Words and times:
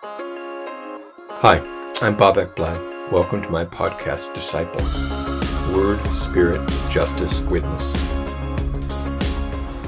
Hi, 0.00 1.58
I'm 2.00 2.16
Bob 2.16 2.36
Ekblad. 2.36 3.10
Welcome 3.10 3.42
to 3.42 3.50
my 3.50 3.64
podcast, 3.64 4.32
Disciple 4.32 4.80
Word, 5.74 6.00
Spirit, 6.12 6.60
Justice, 6.88 7.40
Witness. 7.40 7.94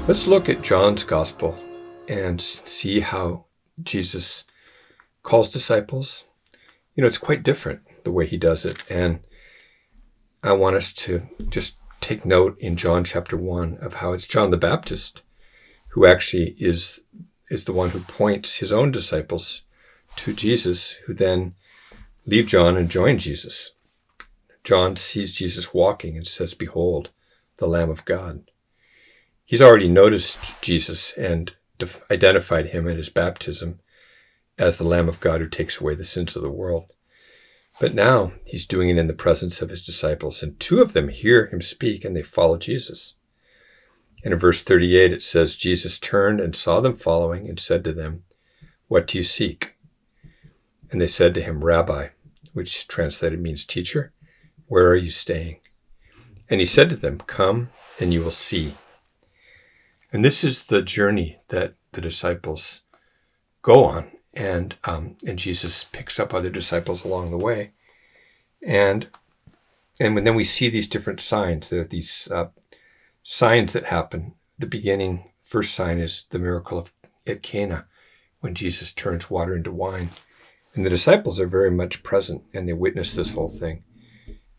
Let's 0.09 0.27
look 0.27 0.49
at 0.49 0.63
John's 0.63 1.05
Gospel 1.05 1.57
and 2.09 2.41
see 2.41 2.99
how 2.99 3.45
Jesus 3.81 4.43
calls 5.23 5.49
disciples. 5.49 6.25
You 6.93 7.01
know, 7.01 7.07
it's 7.07 7.17
quite 7.17 7.41
different 7.43 7.79
the 8.03 8.11
way 8.11 8.27
he 8.27 8.35
does 8.35 8.65
it. 8.65 8.83
And 8.89 9.21
I 10.43 10.51
want 10.51 10.75
us 10.75 10.91
to 10.93 11.21
just 11.47 11.77
take 12.01 12.25
note 12.25 12.57
in 12.59 12.75
John 12.75 13.05
chapter 13.05 13.37
1 13.37 13.77
of 13.81 13.93
how 13.95 14.11
it's 14.11 14.27
John 14.27 14.51
the 14.51 14.57
Baptist 14.57 15.21
who 15.89 16.05
actually 16.05 16.55
is 16.57 17.01
is 17.49 17.63
the 17.63 17.73
one 17.73 17.91
who 17.91 18.01
points 18.01 18.57
his 18.57 18.73
own 18.73 18.91
disciples 18.91 19.65
to 20.17 20.33
Jesus, 20.33 20.93
who 21.05 21.13
then 21.13 21.55
leave 22.25 22.47
John 22.47 22.77
and 22.77 22.89
join 22.89 23.17
Jesus. 23.17 23.71
John 24.63 24.95
sees 24.95 25.33
Jesus 25.33 25.73
walking 25.73 26.15
and 26.15 26.27
says, 26.27 26.53
Behold, 26.53 27.09
the 27.57 27.67
Lamb 27.67 27.89
of 27.89 28.05
God. 28.05 28.51
He's 29.45 29.61
already 29.61 29.87
noticed 29.87 30.39
Jesus 30.61 31.13
and 31.17 31.53
identified 32.09 32.67
him 32.67 32.87
at 32.87 32.97
his 32.97 33.09
baptism 33.09 33.79
as 34.57 34.77
the 34.77 34.83
Lamb 34.83 35.09
of 35.09 35.19
God 35.19 35.41
who 35.41 35.47
takes 35.47 35.81
away 35.81 35.95
the 35.95 36.05
sins 36.05 36.35
of 36.35 36.41
the 36.41 36.49
world. 36.49 36.93
But 37.79 37.95
now 37.95 38.33
he's 38.45 38.65
doing 38.65 38.89
it 38.89 38.97
in 38.97 39.07
the 39.07 39.13
presence 39.13 39.61
of 39.61 39.69
his 39.69 39.85
disciples, 39.85 40.43
and 40.43 40.59
two 40.59 40.81
of 40.81 40.93
them 40.93 41.09
hear 41.09 41.47
him 41.47 41.61
speak 41.61 42.05
and 42.05 42.15
they 42.15 42.21
follow 42.21 42.57
Jesus. 42.57 43.15
And 44.23 44.33
in 44.33 44.39
verse 44.39 44.63
38, 44.63 45.11
it 45.11 45.23
says, 45.23 45.55
Jesus 45.55 45.99
turned 45.99 46.39
and 46.39 46.55
saw 46.55 46.79
them 46.79 46.93
following 46.93 47.49
and 47.49 47.59
said 47.59 47.83
to 47.85 47.93
them, 47.93 48.23
What 48.87 49.07
do 49.07 49.17
you 49.17 49.23
seek? 49.23 49.75
And 50.91 50.99
they 50.99 51.07
said 51.07 51.33
to 51.35 51.41
him, 51.41 51.63
Rabbi, 51.63 52.09
which 52.53 52.87
translated 52.87 53.41
means 53.41 53.65
teacher, 53.65 54.13
where 54.67 54.87
are 54.87 54.95
you 54.95 55.09
staying? 55.09 55.59
And 56.49 56.59
he 56.59 56.65
said 56.65 56.89
to 56.89 56.95
them, 56.97 57.19
Come 57.19 57.69
and 57.99 58.13
you 58.13 58.21
will 58.21 58.31
see. 58.31 58.73
And 60.11 60.23
this 60.23 60.43
is 60.43 60.65
the 60.65 60.81
journey 60.81 61.39
that 61.47 61.75
the 61.93 62.01
disciples 62.01 62.81
go 63.61 63.85
on. 63.85 64.11
And, 64.33 64.75
um, 64.83 65.15
and 65.25 65.39
Jesus 65.39 65.85
picks 65.85 66.19
up 66.19 66.33
other 66.33 66.49
disciples 66.49 67.05
along 67.05 67.31
the 67.31 67.37
way. 67.37 67.71
And, 68.65 69.07
and 69.99 70.25
then 70.25 70.35
we 70.35 70.43
see 70.43 70.69
these 70.69 70.89
different 70.89 71.21
signs. 71.21 71.69
There 71.69 71.81
are 71.81 71.85
these 71.85 72.29
uh, 72.31 72.47
signs 73.23 73.73
that 73.73 73.85
happen. 73.85 74.33
The 74.59 74.67
beginning, 74.67 75.31
first 75.41 75.73
sign 75.73 75.99
is 75.99 76.25
the 76.29 76.39
miracle 76.39 76.77
of 76.77 76.91
at 77.27 77.43
Cana, 77.43 77.85
when 78.39 78.55
Jesus 78.55 78.91
turns 78.91 79.29
water 79.29 79.55
into 79.55 79.71
wine. 79.71 80.09
And 80.73 80.85
the 80.85 80.89
disciples 80.89 81.39
are 81.39 81.47
very 81.47 81.71
much 81.71 82.03
present 82.03 82.43
and 82.53 82.67
they 82.67 82.73
witness 82.73 83.13
this 83.13 83.33
whole 83.33 83.49
thing. 83.49 83.83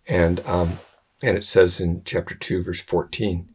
And 0.07 0.41
um, 0.47 0.79
and 1.23 1.37
it 1.37 1.47
says 1.47 1.81
in 1.81 2.03
chapter 2.05 2.35
2, 2.35 2.65
verse 2.65 2.83
14, 2.83 3.49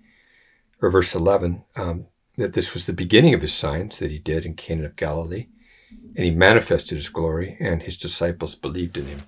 or 0.81 0.89
verse 0.89 1.13
11, 1.13 1.63
um, 1.75 2.07
that 2.37 2.53
this 2.53 2.73
was 2.73 2.85
the 2.85 2.93
beginning 2.93 3.33
of 3.33 3.41
his 3.41 3.53
signs 3.53 3.99
that 3.99 4.11
he 4.11 4.19
did 4.19 4.45
in 4.45 4.53
Cana 4.53 4.85
of 4.85 4.95
Galilee. 4.95 5.47
And 6.15 6.25
he 6.25 6.31
manifested 6.31 6.97
his 6.97 7.09
glory, 7.09 7.57
and 7.59 7.83
his 7.83 7.97
disciples 7.97 8.55
believed 8.55 8.97
in 8.97 9.05
him. 9.05 9.21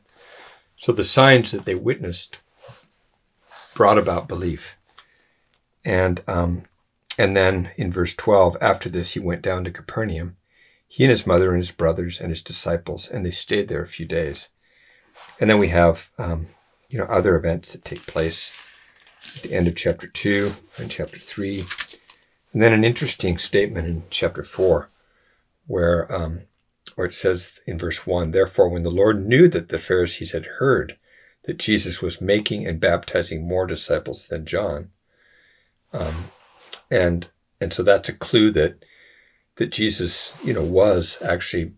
So 0.78 0.92
the 0.92 1.04
signs 1.04 1.52
that 1.52 1.66
they 1.66 1.76
witnessed 1.76 2.40
brought 3.76 3.98
about 3.98 4.28
belief. 4.28 4.76
And 5.86 6.24
um, 6.28 6.64
and 7.18 7.36
then 7.36 7.72
in 7.76 7.92
verse 7.92 8.16
12, 8.16 8.58
after 8.62 8.90
this, 8.90 9.12
he 9.12 9.20
went 9.20 9.42
down 9.42 9.66
to 9.66 9.72
Capernaum, 9.72 10.38
he 10.92 11.04
and 11.04 11.12
his 11.12 11.28
mother 11.28 11.50
and 11.50 11.60
his 11.60 11.72
brothers 11.72 12.20
and 12.20 12.32
his 12.32 12.42
disciples, 12.42 13.08
and 13.08 13.24
they 13.24 13.32
stayed 13.32 13.68
there 13.68 13.84
a 13.84 13.88
few 13.88 14.08
days. 14.08 14.50
And 15.40 15.48
then 15.48 15.60
we 15.60 15.68
have, 15.68 16.10
um, 16.18 16.48
you 16.90 16.98
know, 16.98 17.06
other 17.06 17.36
events 17.36 17.72
that 17.72 17.86
take 17.86 18.08
place 18.08 18.60
at 19.36 19.44
the 19.44 19.54
end 19.54 19.68
of 19.68 19.76
chapter 19.76 20.08
2 20.08 20.52
and 20.80 20.90
chapter 20.90 21.20
3. 21.20 21.64
And 22.52 22.62
then 22.64 22.74
an 22.74 22.84
interesting 22.84 23.38
statement 23.38 23.88
in 23.88 24.04
chapter 24.10 24.44
4 24.44 24.90
where, 25.68 26.12
um, 26.12 26.42
where 26.96 27.06
it 27.06 27.14
says 27.14 27.60
in 27.68 27.78
verse 27.78 28.08
1 28.08 28.32
Therefore, 28.32 28.68
when 28.68 28.82
the 28.82 28.90
Lord 28.90 29.24
knew 29.24 29.48
that 29.48 29.70
the 29.70 29.78
Pharisees 29.78 30.32
had 30.32 30.46
heard 30.58 30.98
that 31.44 31.60
Jesus 31.60 32.02
was 32.02 32.20
making 32.20 32.66
and 32.66 32.80
baptizing 32.80 33.48
more 33.48 33.68
disciples 33.68 34.28
than 34.28 34.48
John, 34.48 34.90
um, 35.94 36.26
and 36.90 37.28
and 37.62 37.72
so 37.72 37.84
that's 37.84 38.10
a 38.10 38.14
clue 38.14 38.50
that 38.52 38.84
that 39.60 39.72
Jesus, 39.72 40.34
you 40.42 40.54
know, 40.54 40.64
was 40.64 41.22
actually 41.22 41.74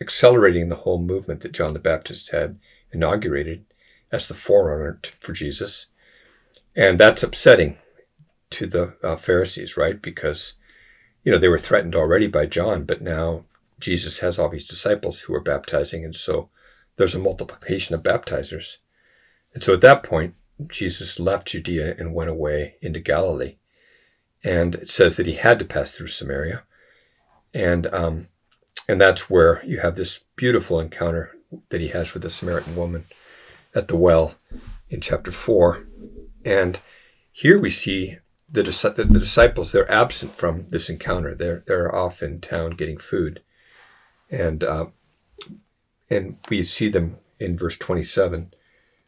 accelerating 0.00 0.68
the 0.68 0.76
whole 0.76 1.00
movement 1.00 1.40
that 1.40 1.50
John 1.50 1.72
the 1.72 1.80
Baptist 1.80 2.30
had 2.30 2.60
inaugurated 2.92 3.64
as 4.12 4.28
the 4.28 4.34
forerunner 4.34 5.00
for 5.18 5.32
Jesus, 5.32 5.86
and 6.76 6.98
that's 6.98 7.24
upsetting 7.24 7.76
to 8.50 8.66
the 8.68 8.94
uh, 9.02 9.16
Pharisees, 9.16 9.76
right? 9.76 10.00
Because 10.00 10.52
you 11.24 11.32
know 11.32 11.38
they 11.38 11.48
were 11.48 11.58
threatened 11.58 11.96
already 11.96 12.28
by 12.28 12.46
John, 12.46 12.84
but 12.84 13.02
now 13.02 13.44
Jesus 13.80 14.20
has 14.20 14.38
all 14.38 14.48
these 14.48 14.68
disciples 14.68 15.22
who 15.22 15.34
are 15.34 15.40
baptizing, 15.40 16.04
and 16.04 16.14
so 16.14 16.50
there's 16.98 17.16
a 17.16 17.18
multiplication 17.18 17.96
of 17.96 18.04
baptizers. 18.04 18.76
And 19.54 19.62
so 19.62 19.74
at 19.74 19.80
that 19.80 20.04
point, 20.04 20.34
Jesus 20.68 21.18
left 21.18 21.48
Judea 21.48 21.96
and 21.98 22.14
went 22.14 22.30
away 22.30 22.76
into 22.80 23.00
Galilee. 23.00 23.56
And 24.44 24.76
it 24.76 24.88
says 24.88 25.16
that 25.16 25.26
he 25.26 25.34
had 25.34 25.58
to 25.58 25.64
pass 25.64 25.90
through 25.90 26.06
Samaria. 26.06 26.62
And, 27.56 27.86
um, 27.86 28.28
and 28.86 29.00
that's 29.00 29.30
where 29.30 29.64
you 29.64 29.80
have 29.80 29.96
this 29.96 30.24
beautiful 30.36 30.78
encounter 30.78 31.34
that 31.70 31.80
he 31.80 31.88
has 31.88 32.12
with 32.12 32.22
the 32.22 32.28
Samaritan 32.28 32.76
woman 32.76 33.06
at 33.74 33.88
the 33.88 33.96
well 33.96 34.34
in 34.90 35.00
chapter 35.00 35.32
4. 35.32 35.88
And 36.44 36.78
here 37.32 37.58
we 37.58 37.70
see 37.70 38.18
the, 38.46 38.62
the, 38.62 39.18
disciples, 39.18 39.72
they're 39.72 39.90
absent 39.90 40.36
from 40.36 40.68
this 40.68 40.90
encounter. 40.90 41.34
They're, 41.34 41.64
they're 41.66 41.94
off 41.94 42.22
in 42.22 42.42
town 42.42 42.72
getting 42.72 42.98
food. 42.98 43.42
And, 44.30 44.62
uh, 44.62 44.86
and 46.10 46.36
we 46.50 46.62
see 46.62 46.90
them 46.90 47.16
in 47.38 47.56
verse 47.56 47.78
27 47.78 48.52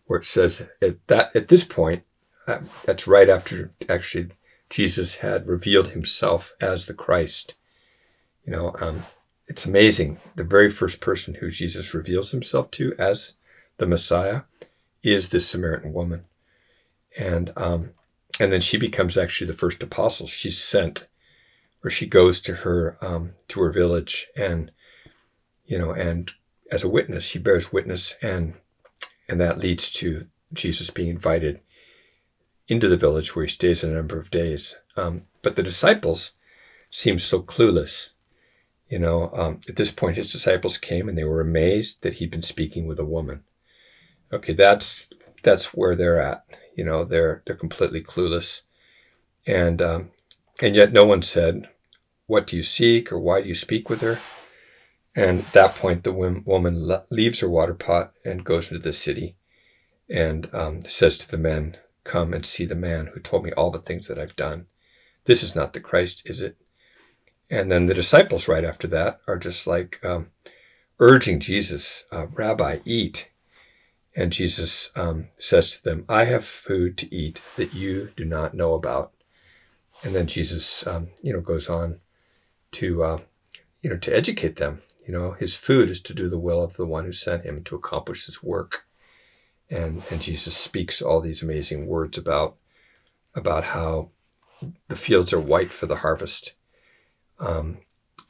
where 0.06 0.20
it 0.20 0.24
says 0.24 0.66
at 0.80 1.06
that 1.08 1.36
at 1.36 1.48
this 1.48 1.64
point, 1.64 2.02
uh, 2.46 2.60
that's 2.86 3.06
right 3.06 3.28
after 3.28 3.72
actually 3.90 4.30
Jesus 4.70 5.16
had 5.16 5.46
revealed 5.46 5.88
himself 5.88 6.54
as 6.62 6.86
the 6.86 6.94
Christ. 6.94 7.57
You 8.48 8.56
know, 8.56 8.74
um, 8.80 9.02
it's 9.46 9.66
amazing. 9.66 10.16
The 10.34 10.42
very 10.42 10.70
first 10.70 11.02
person 11.02 11.34
who 11.34 11.50
Jesus 11.50 11.92
reveals 11.92 12.30
himself 12.30 12.70
to 12.70 12.94
as 12.98 13.34
the 13.76 13.86
Messiah 13.86 14.42
is 15.02 15.28
this 15.28 15.46
Samaritan 15.46 15.92
woman, 15.92 16.24
and 17.18 17.52
um, 17.58 17.90
and 18.40 18.50
then 18.50 18.62
she 18.62 18.78
becomes 18.78 19.18
actually 19.18 19.48
the 19.48 19.52
first 19.52 19.82
apostle. 19.82 20.26
She's 20.26 20.56
sent, 20.56 21.08
where 21.82 21.90
she 21.90 22.06
goes 22.06 22.40
to 22.40 22.54
her 22.54 22.96
um, 23.02 23.34
to 23.48 23.60
her 23.60 23.70
village, 23.70 24.28
and 24.34 24.70
you 25.66 25.78
know, 25.78 25.90
and 25.90 26.32
as 26.72 26.82
a 26.82 26.88
witness, 26.88 27.24
she 27.24 27.38
bears 27.38 27.70
witness 27.70 28.16
and 28.22 28.54
and 29.28 29.38
that 29.42 29.58
leads 29.58 29.90
to 29.90 30.26
Jesus 30.54 30.88
being 30.88 31.10
invited 31.10 31.60
into 32.66 32.88
the 32.88 32.96
village 32.96 33.36
where 33.36 33.44
he 33.44 33.50
stays 33.50 33.84
a 33.84 33.88
number 33.88 34.18
of 34.18 34.30
days. 34.30 34.78
Um, 34.96 35.24
but 35.42 35.56
the 35.56 35.62
disciples 35.62 36.32
seem 36.90 37.18
so 37.18 37.42
clueless. 37.42 38.12
You 38.88 38.98
know, 38.98 39.30
um, 39.34 39.60
at 39.68 39.76
this 39.76 39.90
point, 39.90 40.16
his 40.16 40.32
disciples 40.32 40.78
came 40.78 41.08
and 41.08 41.18
they 41.18 41.24
were 41.24 41.40
amazed 41.40 42.02
that 42.02 42.14
he'd 42.14 42.30
been 42.30 42.42
speaking 42.42 42.86
with 42.86 42.98
a 42.98 43.04
woman. 43.04 43.44
Okay, 44.32 44.54
that's 44.54 45.10
that's 45.42 45.74
where 45.74 45.94
they're 45.94 46.20
at. 46.20 46.44
You 46.76 46.84
know, 46.84 47.04
they're 47.04 47.42
they're 47.44 47.56
completely 47.56 48.02
clueless, 48.02 48.62
and 49.46 49.82
um, 49.82 50.10
and 50.62 50.74
yet 50.74 50.92
no 50.92 51.04
one 51.04 51.22
said, 51.22 51.68
"What 52.26 52.46
do 52.46 52.56
you 52.56 52.62
seek?" 52.62 53.12
or 53.12 53.18
"Why 53.18 53.42
do 53.42 53.48
you 53.48 53.54
speak 53.54 53.90
with 53.90 54.00
her?" 54.00 54.18
And 55.14 55.40
at 55.40 55.52
that 55.52 55.74
point, 55.74 56.04
the 56.04 56.12
woman 56.12 56.88
leaves 57.10 57.40
her 57.40 57.48
water 57.48 57.74
pot 57.74 58.12
and 58.24 58.44
goes 58.44 58.70
into 58.70 58.82
the 58.82 58.92
city 58.92 59.36
and 60.08 60.52
um, 60.54 60.84
says 60.86 61.18
to 61.18 61.30
the 61.30 61.36
men, 61.36 61.76
Come 62.04 62.32
and 62.32 62.46
see 62.46 62.64
the 62.64 62.74
man 62.74 63.08
who 63.08 63.20
told 63.20 63.44
me 63.44 63.52
all 63.52 63.70
the 63.70 63.80
things 63.80 64.06
that 64.06 64.18
I've 64.18 64.36
done. 64.36 64.66
This 65.24 65.42
is 65.42 65.54
not 65.54 65.72
the 65.72 65.80
Christ, 65.80 66.22
is 66.24 66.40
it? 66.40 66.56
And 67.50 67.70
then 67.70 67.86
the 67.86 67.94
disciples, 67.94 68.48
right 68.48 68.64
after 68.64 68.86
that, 68.88 69.20
are 69.26 69.38
just 69.38 69.66
like 69.66 70.04
um, 70.04 70.30
urging 70.98 71.40
Jesus, 71.40 72.04
uh, 72.12 72.26
Rabbi, 72.26 72.80
eat. 72.84 73.30
And 74.14 74.32
Jesus 74.32 74.90
um, 74.96 75.28
says 75.38 75.76
to 75.76 75.84
them, 75.84 76.04
I 76.08 76.24
have 76.24 76.44
food 76.44 76.98
to 76.98 77.14
eat 77.14 77.40
that 77.56 77.72
you 77.72 78.10
do 78.16 78.24
not 78.24 78.54
know 78.54 78.74
about. 78.74 79.12
And 80.04 80.14
then 80.14 80.26
Jesus, 80.26 80.86
um, 80.86 81.08
you 81.22 81.32
know, 81.32 81.40
goes 81.40 81.68
on 81.68 82.00
to, 82.72 83.02
uh, 83.02 83.18
you 83.82 83.90
know, 83.90 83.96
to 83.96 84.14
educate 84.14 84.56
them 84.56 84.82
you 85.08 85.14
know, 85.14 85.32
his 85.32 85.54
food 85.54 85.88
is 85.88 86.02
to 86.02 86.12
do 86.12 86.28
the 86.28 86.38
will 86.38 86.62
of 86.62 86.76
the 86.76 86.84
one 86.84 87.06
who 87.06 87.12
sent 87.12 87.46
him 87.46 87.64
to 87.64 87.74
accomplish 87.74 88.26
his 88.26 88.42
work. 88.42 88.84
And 89.70 90.02
and 90.10 90.20
Jesus 90.20 90.54
speaks 90.54 91.00
all 91.00 91.22
these 91.22 91.42
amazing 91.42 91.86
words 91.86 92.18
about 92.18 92.56
about 93.34 93.64
how 93.64 94.10
the 94.88 94.96
fields 94.96 95.32
are 95.32 95.40
white 95.40 95.70
for 95.70 95.86
the 95.86 95.96
harvest. 95.96 96.54
Um, 97.40 97.78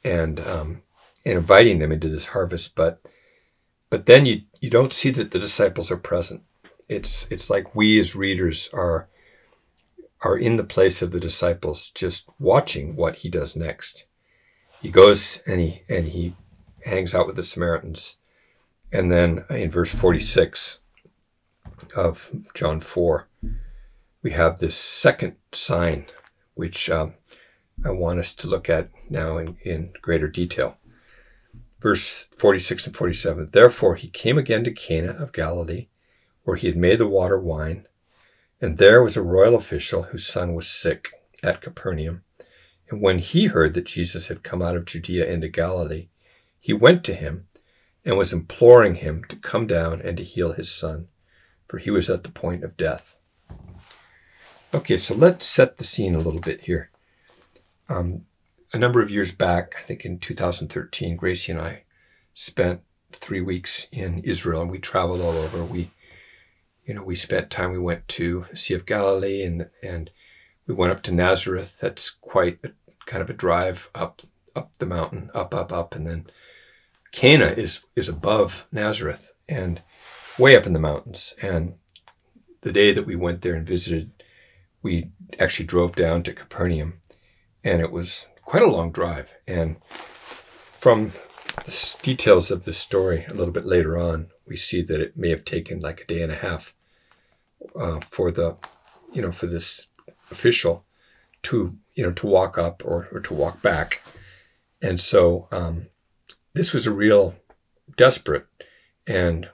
and 0.03 0.39
um, 0.41 0.81
and 1.25 1.37
inviting 1.37 1.79
them 1.79 1.91
into 1.91 2.09
this 2.09 2.27
harvest, 2.27 2.75
but 2.75 3.01
but 3.89 4.05
then 4.05 4.25
you 4.25 4.41
you 4.61 4.69
don't 4.69 4.93
see 4.93 5.09
that 5.11 5.31
the 5.31 5.39
disciples 5.39 5.91
are 5.91 5.97
present. 5.97 6.43
It's 6.87 7.27
it's 7.29 7.49
like 7.49 7.75
we 7.75 7.99
as 7.99 8.15
readers 8.15 8.69
are 8.73 9.07
are 10.21 10.37
in 10.37 10.57
the 10.57 10.63
place 10.63 11.01
of 11.01 11.11
the 11.11 11.19
disciples, 11.19 11.91
just 11.91 12.29
watching 12.39 12.95
what 12.95 13.17
he 13.17 13.29
does 13.29 13.55
next. 13.55 14.05
He 14.81 14.89
goes 14.89 15.41
and 15.45 15.59
he 15.59 15.83
and 15.89 16.05
he 16.05 16.35
hangs 16.85 17.13
out 17.13 17.27
with 17.27 17.35
the 17.35 17.43
Samaritans, 17.43 18.17
and 18.91 19.11
then 19.11 19.45
in 19.49 19.71
verse 19.71 19.93
forty 19.93 20.19
six 20.19 20.81
of 21.95 22.31
John 22.53 22.79
four, 22.79 23.27
we 24.21 24.31
have 24.31 24.59
this 24.59 24.75
second 24.75 25.35
sign, 25.53 26.05
which 26.53 26.89
um, 26.89 27.13
I 27.85 27.91
want 27.91 28.19
us 28.19 28.33
to 28.35 28.47
look 28.47 28.69
at 28.69 28.89
now 29.09 29.37
in, 29.37 29.57
in 29.63 29.93
greater 30.01 30.27
detail. 30.27 30.77
Verse 31.79 32.27
46 32.35 32.87
and 32.87 32.95
47 32.95 33.47
Therefore 33.51 33.95
he 33.95 34.09
came 34.09 34.37
again 34.37 34.63
to 34.65 34.71
Cana 34.71 35.11
of 35.11 35.31
Galilee, 35.31 35.87
where 36.43 36.57
he 36.57 36.67
had 36.67 36.75
made 36.75 36.99
the 36.99 37.07
water 37.07 37.39
wine. 37.39 37.87
And 38.61 38.77
there 38.77 39.01
was 39.01 39.15
a 39.15 39.21
royal 39.21 39.55
official 39.55 40.03
whose 40.03 40.27
son 40.27 40.53
was 40.53 40.67
sick 40.67 41.11
at 41.41 41.61
Capernaum. 41.61 42.23
And 42.89 43.01
when 43.01 43.19
he 43.19 43.45
heard 43.45 43.73
that 43.75 43.85
Jesus 43.85 44.27
had 44.27 44.43
come 44.43 44.61
out 44.61 44.75
of 44.75 44.85
Judea 44.85 45.25
into 45.25 45.47
Galilee, 45.47 46.09
he 46.59 46.73
went 46.73 47.05
to 47.05 47.13
him 47.13 47.47
and 48.03 48.17
was 48.17 48.33
imploring 48.33 48.95
him 48.95 49.23
to 49.29 49.35
come 49.37 49.67
down 49.67 50.01
and 50.01 50.17
to 50.17 50.23
heal 50.23 50.53
his 50.53 50.69
son, 50.69 51.07
for 51.67 51.77
he 51.77 51.91
was 51.91 52.09
at 52.09 52.23
the 52.23 52.31
point 52.31 52.63
of 52.63 52.75
death. 52.75 53.19
Okay, 54.73 54.97
so 54.97 55.15
let's 55.15 55.45
set 55.45 55.77
the 55.77 55.83
scene 55.83 56.15
a 56.15 56.19
little 56.19 56.41
bit 56.41 56.61
here. 56.61 56.91
Um, 57.89 58.25
a 58.71 58.77
number 58.77 59.01
of 59.01 59.09
years 59.09 59.31
back, 59.31 59.75
I 59.81 59.85
think 59.85 60.05
in 60.05 60.19
2013, 60.19 61.17
Gracie 61.17 61.51
and 61.51 61.59
I 61.59 61.83
spent 62.35 62.81
three 63.11 63.41
weeks 63.41 63.87
in 63.91 64.19
Israel 64.19 64.61
and 64.61 64.69
we 64.69 64.77
traveled 64.77 65.21
all 65.21 65.35
over. 65.35 65.63
We, 65.63 65.91
you 66.85 66.93
know, 66.93 67.03
we 67.03 67.15
spent 67.15 67.49
time, 67.49 67.71
we 67.71 67.79
went 67.79 68.07
to 68.09 68.45
Sea 68.53 68.75
of 68.75 68.85
Galilee 68.85 69.43
and, 69.43 69.69
and 69.81 70.11
we 70.67 70.75
went 70.75 70.91
up 70.91 71.01
to 71.03 71.11
Nazareth. 71.11 71.79
That's 71.81 72.11
quite 72.11 72.59
a, 72.63 72.69
kind 73.07 73.23
of 73.23 73.29
a 73.29 73.33
drive 73.33 73.89
up, 73.95 74.21
up 74.55 74.77
the 74.77 74.85
mountain, 74.85 75.31
up, 75.33 75.53
up, 75.53 75.73
up. 75.73 75.95
And 75.95 76.05
then 76.05 76.27
Cana 77.11 77.47
is, 77.47 77.83
is 77.95 78.07
above 78.07 78.67
Nazareth 78.71 79.33
and 79.47 79.81
way 80.37 80.55
up 80.55 80.67
in 80.67 80.73
the 80.73 80.79
mountains. 80.79 81.33
And 81.41 81.73
the 82.61 82.71
day 82.71 82.93
that 82.93 83.07
we 83.07 83.15
went 83.15 83.41
there 83.41 83.55
and 83.55 83.65
visited, 83.65 84.11
we 84.83 85.09
actually 85.39 85.65
drove 85.65 85.95
down 85.95 86.21
to 86.23 86.33
Capernaum 86.33 86.98
and 87.63 87.81
it 87.81 87.91
was 87.91 88.27
quite 88.43 88.63
a 88.63 88.67
long 88.67 88.91
drive. 88.91 89.35
And 89.47 89.77
from 89.85 91.11
the 91.65 91.97
details 92.01 92.51
of 92.51 92.65
the 92.65 92.73
story 92.73 93.25
a 93.25 93.33
little 93.33 93.53
bit 93.53 93.65
later 93.65 93.97
on, 93.97 94.27
we 94.47 94.55
see 94.55 94.81
that 94.83 94.99
it 94.99 95.17
may 95.17 95.29
have 95.29 95.45
taken 95.45 95.79
like 95.79 96.01
a 96.01 96.05
day 96.05 96.21
and 96.21 96.31
a 96.31 96.37
half 96.37 96.73
uh, 97.79 97.99
for 98.09 98.31
the, 98.31 98.57
you 99.13 99.21
know, 99.21 99.31
for 99.31 99.47
this 99.47 99.87
official 100.31 100.85
to, 101.43 101.77
you 101.93 102.03
know, 102.03 102.11
to 102.11 102.27
walk 102.27 102.57
up 102.57 102.83
or, 102.85 103.07
or 103.11 103.19
to 103.19 103.33
walk 103.33 103.61
back. 103.61 104.01
And 104.81 104.99
so 104.99 105.47
um, 105.51 105.87
this 106.53 106.73
was 106.73 106.87
a 106.87 106.91
real 106.91 107.35
desperate 107.97 108.47
and 109.05 109.49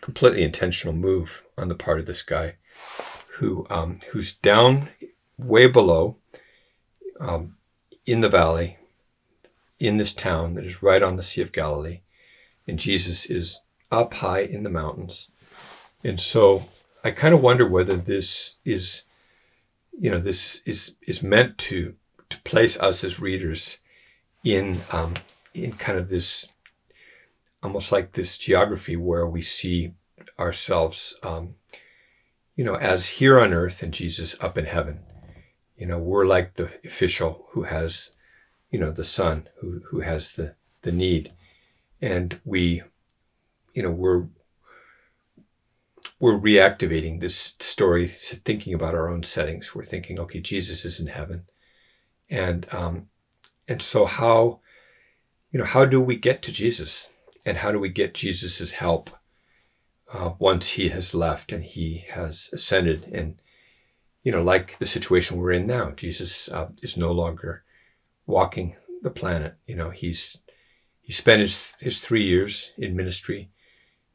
completely 0.00 0.42
intentional 0.42 0.94
move 0.94 1.44
on 1.56 1.68
the 1.68 1.74
part 1.74 2.00
of 2.00 2.06
this 2.06 2.22
guy 2.22 2.54
who 3.38 3.66
um, 3.70 4.00
who's 4.10 4.34
down 4.34 4.88
way 5.38 5.66
below 5.66 6.16
um, 7.22 7.56
in 8.04 8.20
the 8.20 8.28
valley, 8.28 8.78
in 9.78 9.96
this 9.96 10.14
town 10.14 10.54
that 10.54 10.64
is 10.64 10.82
right 10.82 11.02
on 11.02 11.16
the 11.16 11.22
Sea 11.22 11.42
of 11.42 11.52
Galilee. 11.52 12.00
And 12.66 12.78
Jesus 12.78 13.26
is 13.26 13.60
up 13.90 14.14
high 14.14 14.40
in 14.40 14.62
the 14.62 14.70
mountains. 14.70 15.30
And 16.04 16.20
so 16.20 16.64
I 17.04 17.10
kind 17.10 17.34
of 17.34 17.40
wonder 17.40 17.68
whether 17.68 17.96
this 17.96 18.58
is, 18.64 19.04
you 19.98 20.10
know, 20.10 20.20
this 20.20 20.62
is, 20.66 20.96
is 21.06 21.22
meant 21.22 21.58
to, 21.58 21.94
to 22.30 22.40
place 22.42 22.78
us 22.78 23.04
as 23.04 23.20
readers 23.20 23.78
in, 24.44 24.80
um, 24.90 25.14
in 25.54 25.72
kind 25.72 25.98
of 25.98 26.08
this, 26.08 26.52
almost 27.62 27.92
like 27.92 28.12
this 28.12 28.38
geography 28.38 28.96
where 28.96 29.26
we 29.26 29.42
see 29.42 29.92
ourselves, 30.38 31.16
um, 31.22 31.54
you 32.56 32.64
know, 32.64 32.76
as 32.76 33.08
here 33.08 33.40
on 33.40 33.52
earth 33.52 33.82
and 33.82 33.92
Jesus 33.92 34.36
up 34.40 34.56
in 34.56 34.66
heaven. 34.66 35.00
You 35.82 35.88
know, 35.88 35.98
we're 35.98 36.26
like 36.26 36.54
the 36.54 36.70
official 36.84 37.48
who 37.50 37.64
has, 37.64 38.12
you 38.70 38.78
know, 38.78 38.92
the 38.92 39.02
son 39.02 39.48
who, 39.58 39.80
who 39.90 39.98
has 39.98 40.30
the, 40.30 40.54
the 40.82 40.92
need. 40.92 41.32
And 42.00 42.38
we, 42.44 42.82
you 43.74 43.82
know, 43.82 43.90
we're, 43.90 44.26
we're 46.20 46.38
reactivating 46.38 47.18
this 47.18 47.56
story, 47.58 48.06
thinking 48.06 48.74
about 48.74 48.94
our 48.94 49.08
own 49.08 49.24
settings. 49.24 49.74
We're 49.74 49.82
thinking, 49.82 50.20
okay, 50.20 50.38
Jesus 50.38 50.84
is 50.84 51.00
in 51.00 51.08
heaven. 51.08 51.46
And, 52.30 52.68
um, 52.70 53.08
and 53.66 53.82
so 53.82 54.06
how, 54.06 54.60
you 55.50 55.58
know, 55.58 55.66
how 55.66 55.84
do 55.84 56.00
we 56.00 56.14
get 56.14 56.42
to 56.42 56.52
Jesus? 56.52 57.08
And 57.44 57.56
how 57.56 57.72
do 57.72 57.80
we 57.80 57.88
get 57.88 58.14
Jesus's 58.14 58.70
help 58.70 59.10
uh, 60.14 60.34
once 60.38 60.74
he 60.74 60.90
has 60.90 61.12
left 61.12 61.50
and 61.50 61.64
he 61.64 62.04
has 62.08 62.50
ascended 62.52 63.10
and 63.12 63.41
you 64.22 64.30
know, 64.30 64.42
like 64.42 64.78
the 64.78 64.86
situation 64.86 65.38
we're 65.38 65.52
in 65.52 65.66
now. 65.66 65.90
Jesus 65.90 66.50
uh, 66.50 66.68
is 66.82 66.96
no 66.96 67.12
longer 67.12 67.64
walking 68.26 68.76
the 69.02 69.10
planet. 69.10 69.54
You 69.66 69.76
know, 69.76 69.90
he's 69.90 70.38
he 71.00 71.12
spent 71.12 71.40
his 71.40 71.74
his 71.80 72.00
three 72.00 72.24
years 72.24 72.72
in 72.78 72.96
ministry, 72.96 73.50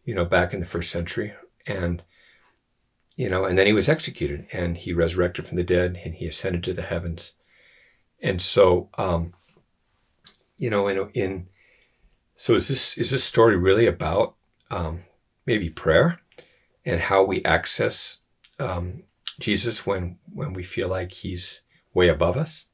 you 0.05 0.15
know, 0.15 0.25
back 0.25 0.53
in 0.53 0.59
the 0.59 0.65
first 0.65 0.91
century, 0.91 1.33
and 1.65 2.03
you 3.15 3.29
know, 3.29 3.45
and 3.45 3.57
then 3.57 3.67
he 3.67 3.73
was 3.73 3.89
executed, 3.89 4.47
and 4.53 4.77
he 4.77 4.93
resurrected 4.93 5.45
from 5.45 5.57
the 5.57 5.63
dead, 5.63 5.99
and 6.03 6.15
he 6.15 6.27
ascended 6.27 6.63
to 6.63 6.73
the 6.73 6.83
heavens, 6.83 7.33
and 8.21 8.41
so, 8.41 8.89
um, 8.97 9.33
you 10.57 10.69
know, 10.69 10.87
in 10.87 11.09
in 11.13 11.47
so 12.35 12.55
is 12.55 12.67
this 12.69 12.97
is 12.97 13.11
this 13.11 13.23
story 13.23 13.57
really 13.57 13.87
about 13.87 14.35
um, 14.71 15.01
maybe 15.45 15.69
prayer 15.69 16.21
and 16.85 17.01
how 17.01 17.23
we 17.23 17.43
access 17.43 18.21
um, 18.59 19.03
Jesus 19.39 19.85
when 19.85 20.17
when 20.31 20.53
we 20.53 20.63
feel 20.63 20.87
like 20.87 21.11
He's 21.11 21.63
way 21.93 22.07
above 22.07 22.37
us. 22.37 22.67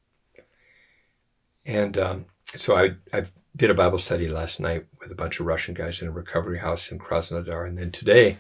And 1.66 1.98
um, 1.98 2.26
so 2.56 2.76
I 2.78 2.96
I 3.12 3.26
did 3.56 3.70
a 3.70 3.76
Bible 3.76 4.00
study 4.00 4.28
last 4.28 4.60
night 4.60 4.86
with 5.00 5.12
a 5.12 5.16
bunch 5.16 5.40
of 5.40 5.46
Russian 5.46 5.74
guys 5.74 6.02
in 6.02 6.08
a 6.08 6.12
recovery 6.12 6.60
house 6.60 6.92
in 6.92 7.00
Krasnodar, 7.00 7.68
and 7.68 7.78
then 7.78 7.92
today 7.92 8.38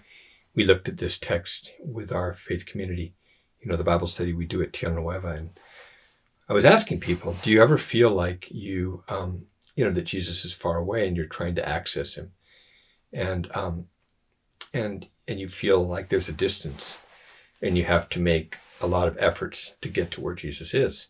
we 0.55 0.65
looked 0.65 0.87
at 0.87 0.97
this 0.97 1.17
text 1.17 1.73
with 1.79 2.11
our 2.11 2.33
faith 2.33 2.65
community. 2.65 3.13
You 3.61 3.71
know, 3.71 3.77
the 3.77 3.83
Bible 3.83 4.07
study 4.07 4.33
we 4.33 4.45
do 4.45 4.61
at 4.61 4.73
Tierra 4.73 4.95
Nueva, 4.95 5.29
and 5.29 5.51
I 6.49 6.53
was 6.53 6.65
asking 6.65 6.99
people, 6.99 7.35
do 7.41 7.49
you 7.49 7.63
ever 7.63 7.77
feel 7.77 8.11
like 8.11 8.51
you, 8.51 9.03
um, 9.07 9.45
you 9.75 9.85
know, 9.85 9.91
that 9.91 10.03
Jesus 10.03 10.43
is 10.43 10.53
far 10.53 10.77
away 10.77 11.07
and 11.07 11.15
you're 11.15 11.25
trying 11.25 11.55
to 11.55 11.67
access 11.67 12.15
Him, 12.15 12.31
and 13.11 13.49
um, 13.55 13.87
and 14.73 15.07
and 15.27 15.39
you 15.39 15.47
feel 15.47 15.85
like 15.87 16.09
there's 16.09 16.29
a 16.29 16.33
distance 16.33 16.99
and 17.63 17.77
you 17.77 17.85
have 17.85 18.09
to 18.09 18.19
make 18.19 18.57
a 18.81 18.87
lot 18.87 19.07
of 19.07 19.17
efforts 19.17 19.75
to 19.81 19.87
get 19.87 20.11
to 20.11 20.21
where 20.21 20.35
Jesus 20.35 20.73
is. 20.73 21.07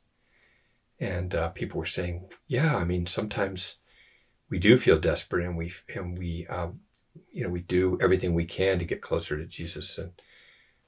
And 1.00 1.34
uh, 1.34 1.50
people 1.50 1.80
were 1.80 1.86
saying, 1.86 2.30
yeah, 2.48 2.78
I 2.78 2.86
mean, 2.86 3.08
sometimes 3.08 3.78
we 4.50 4.60
do 4.60 4.78
feel 4.78 5.00
desperate, 5.00 5.46
and 5.46 5.58
we 5.58 5.74
and 5.94 6.18
we 6.18 6.46
um, 6.48 6.82
you 7.32 7.44
know 7.44 7.50
we 7.50 7.62
do 7.62 7.98
everything 8.00 8.34
we 8.34 8.46
can 8.46 8.78
to 8.80 8.86
get 8.86 9.02
closer 9.02 9.36
to 9.36 9.46
Jesus. 9.46 9.98
And 9.98 10.12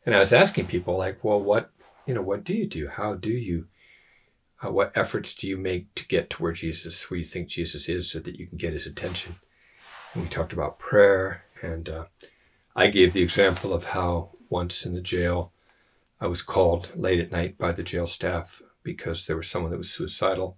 and 0.05 0.15
I 0.15 0.19
was 0.19 0.31
asking 0.31 0.67
people 0.67 0.95
like, 0.95 1.23
well, 1.23 1.41
what 1.41 1.71
you 2.05 2.13
know, 2.13 2.21
what 2.21 2.43
do 2.43 2.53
you 2.53 2.67
do? 2.67 2.87
How 2.87 3.15
do 3.15 3.31
you? 3.31 3.65
Uh, 4.63 4.71
what 4.71 4.91
efforts 4.95 5.35
do 5.35 5.47
you 5.47 5.57
make 5.57 5.93
to 5.95 6.07
get 6.07 6.29
to 6.29 6.43
where 6.43 6.53
Jesus, 6.53 7.09
where 7.09 7.17
you 7.17 7.25
think 7.25 7.49
Jesus 7.49 7.89
is, 7.89 8.09
so 8.09 8.19
that 8.19 8.37
you 8.37 8.47
can 8.47 8.57
get 8.57 8.73
His 8.73 8.85
attention? 8.85 9.37
And 10.13 10.23
we 10.23 10.29
talked 10.29 10.53
about 10.53 10.79
prayer, 10.79 11.43
and 11.61 11.89
uh, 11.89 12.05
I 12.75 12.87
gave 12.87 13.13
the 13.13 13.23
example 13.23 13.73
of 13.73 13.85
how 13.85 14.29
once 14.47 14.85
in 14.85 14.93
the 14.93 15.01
jail 15.01 15.51
I 16.25 16.27
was 16.27 16.41
called 16.41 16.89
late 16.95 17.19
at 17.19 17.31
night 17.31 17.55
by 17.55 17.71
the 17.71 17.83
jail 17.83 18.07
staff 18.07 18.59
because 18.81 19.27
there 19.27 19.37
was 19.37 19.47
someone 19.47 19.69
that 19.69 19.77
was 19.77 19.91
suicidal, 19.91 20.57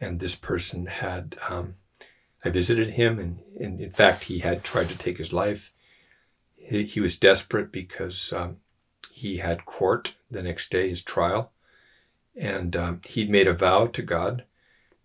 and 0.00 0.18
this 0.18 0.34
person 0.34 0.86
had. 0.86 1.38
Um, 1.48 1.74
I 2.44 2.50
visited 2.50 2.90
him, 2.94 3.20
and, 3.20 3.38
and, 3.60 3.80
in 3.80 3.92
fact, 3.92 4.24
he 4.24 4.40
had 4.40 4.64
tried 4.64 4.88
to 4.88 4.98
take 4.98 5.18
his 5.18 5.32
life. 5.32 5.72
He, 6.56 6.86
he 6.86 6.98
was 6.98 7.16
desperate 7.16 7.70
because 7.70 8.32
um, 8.32 8.56
he 9.12 9.36
had 9.36 9.64
court 9.64 10.16
the 10.28 10.42
next 10.42 10.72
day, 10.72 10.88
his 10.88 11.04
trial, 11.04 11.52
and 12.34 12.74
um, 12.74 13.00
he'd 13.06 13.30
made 13.30 13.46
a 13.46 13.54
vow 13.54 13.86
to 13.86 14.02
God 14.02 14.42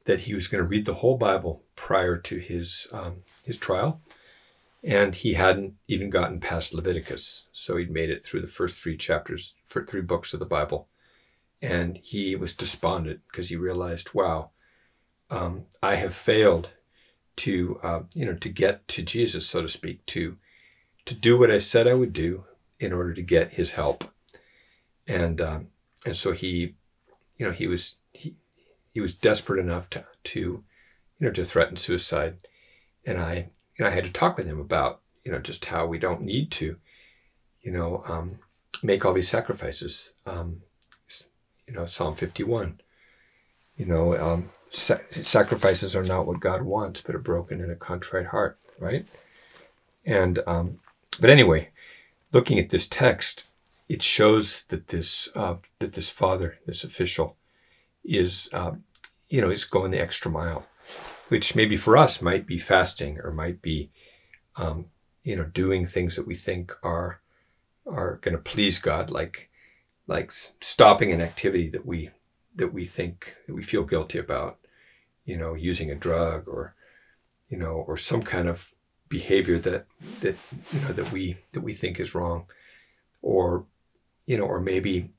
that 0.05 0.21
he 0.21 0.33
was 0.33 0.47
going 0.47 0.63
to 0.63 0.67
read 0.67 0.87
the 0.87 0.95
whole 0.95 1.17
Bible 1.17 1.61
prior 1.75 2.17
to 2.17 2.39
his 2.39 2.87
um, 2.91 3.17
his 3.43 3.59
trial 3.59 4.01
and 4.85 5.15
he 5.15 5.33
hadn't 5.33 5.73
even 5.87 6.11
gotten 6.11 6.39
past 6.39 6.73
Leviticus. 6.73 7.47
So 7.51 7.75
he'd 7.75 7.89
made 7.89 8.11
it 8.11 8.23
through 8.23 8.41
the 8.41 8.47
first 8.47 8.81
three 8.81 8.95
chapters, 8.95 9.55
for 9.65 9.83
three 9.83 10.01
books 10.01 10.33
of 10.33 10.39
the 10.39 10.45
Bible. 10.45 10.87
And 11.61 11.97
he 11.97 12.35
was 12.35 12.53
despondent 12.53 13.21
because 13.27 13.49
he 13.49 13.55
realized, 13.55 14.13
wow, 14.13 14.51
um, 15.31 15.65
I 15.81 15.95
have 15.95 16.13
failed 16.13 16.69
to 17.37 17.79
uh, 17.83 17.99
you 18.13 18.25
know 18.25 18.35
to 18.35 18.49
get 18.49 18.87
to 18.89 19.01
Jesus, 19.01 19.47
so 19.47 19.61
to 19.61 19.69
speak, 19.69 20.05
to 20.07 20.37
to 21.05 21.13
do 21.13 21.37
what 21.37 21.51
I 21.51 21.57
said 21.57 21.87
I 21.87 21.93
would 21.93 22.13
do 22.13 22.45
in 22.79 22.93
order 22.93 23.13
to 23.13 23.21
get 23.21 23.53
His 23.53 23.73
help, 23.73 24.05
and 25.07 25.41
um, 25.41 25.67
and 26.05 26.15
so 26.15 26.31
he, 26.31 26.75
you 27.37 27.45
know, 27.45 27.51
he 27.51 27.67
was 27.67 28.01
he 28.13 28.35
he 28.91 29.01
was 29.01 29.15
desperate 29.15 29.59
enough 29.59 29.89
to 29.91 30.05
to 30.25 30.39
you 30.39 30.63
know 31.27 31.31
to 31.31 31.43
threaten 31.43 31.75
suicide, 31.75 32.37
and 33.05 33.19
I 33.19 33.49
you 33.77 33.83
know 33.83 33.91
I 33.91 33.93
had 33.93 34.05
to 34.05 34.11
talk 34.11 34.37
with 34.37 34.47
him 34.47 34.59
about 34.59 35.01
you 35.23 35.31
know 35.31 35.39
just 35.39 35.65
how 35.65 35.85
we 35.85 35.99
don't 35.99 36.21
need 36.21 36.51
to, 36.51 36.77
you 37.61 37.71
know, 37.71 38.03
um, 38.07 38.39
make 38.83 39.05
all 39.05 39.13
these 39.13 39.29
sacrifices. 39.29 40.13
Um, 40.25 40.61
you 41.67 41.73
know, 41.73 41.85
Psalm 41.85 42.15
fifty 42.15 42.43
one. 42.43 42.79
You 43.77 43.85
know, 43.85 44.17
um, 44.17 44.49
sa- 44.69 44.99
sacrifices 45.11 45.95
are 45.95 46.03
not 46.03 46.25
what 46.25 46.39
God 46.39 46.61
wants, 46.61 47.01
but 47.01 47.15
a 47.15 47.19
broken 47.19 47.61
and 47.61 47.71
a 47.71 47.75
contrite 47.75 48.27
heart, 48.27 48.57
right? 48.79 49.05
And 50.05 50.39
um, 50.47 50.79
but 51.19 51.29
anyway, 51.29 51.69
looking 52.31 52.59
at 52.59 52.69
this 52.69 52.87
text, 52.87 53.45
it 53.89 54.01
shows 54.01 54.63
that 54.69 54.87
this 54.89 55.29
uh, 55.35 55.55
that 55.79 55.93
this 55.93 56.09
father, 56.09 56.59
this 56.65 56.83
official, 56.83 57.35
is 58.03 58.49
uh, 58.53 58.73
you 59.29 59.41
know 59.41 59.49
is 59.49 59.65
going 59.65 59.91
the 59.91 60.01
extra 60.01 60.29
mile, 60.31 60.67
which 61.29 61.55
maybe 61.55 61.77
for 61.77 61.97
us 61.97 62.21
might 62.21 62.45
be 62.45 62.59
fasting 62.59 63.19
or 63.19 63.31
might 63.31 63.61
be 63.61 63.89
um, 64.55 64.85
you 65.23 65.35
know 65.35 65.45
doing 65.45 65.85
things 65.85 66.15
that 66.15 66.27
we 66.27 66.35
think 66.35 66.73
are 66.83 67.21
are 67.85 68.19
going 68.21 68.35
to 68.35 68.41
please 68.41 68.79
God, 68.79 69.09
like 69.09 69.49
like 70.07 70.31
stopping 70.31 71.11
an 71.11 71.21
activity 71.21 71.69
that 71.69 71.85
we 71.85 72.09
that 72.55 72.73
we 72.73 72.85
think 72.85 73.35
that 73.47 73.53
we 73.53 73.63
feel 73.63 73.83
guilty 73.83 74.17
about, 74.17 74.59
you 75.25 75.37
know, 75.37 75.53
using 75.53 75.91
a 75.91 75.95
drug 75.95 76.47
or 76.47 76.75
you 77.49 77.57
know 77.57 77.83
or 77.87 77.97
some 77.97 78.23
kind 78.23 78.47
of 78.47 78.73
behavior 79.09 79.59
that 79.59 79.85
that 80.21 80.35
you 80.71 80.79
know 80.81 80.93
that 80.93 81.11
we 81.11 81.37
that 81.53 81.61
we 81.61 81.73
think 81.73 81.99
is 81.99 82.15
wrong. 82.15 82.45
Or 83.21 83.65
you 84.25 84.37
know 84.37 84.45
or 84.45 84.59
maybe 84.59 85.11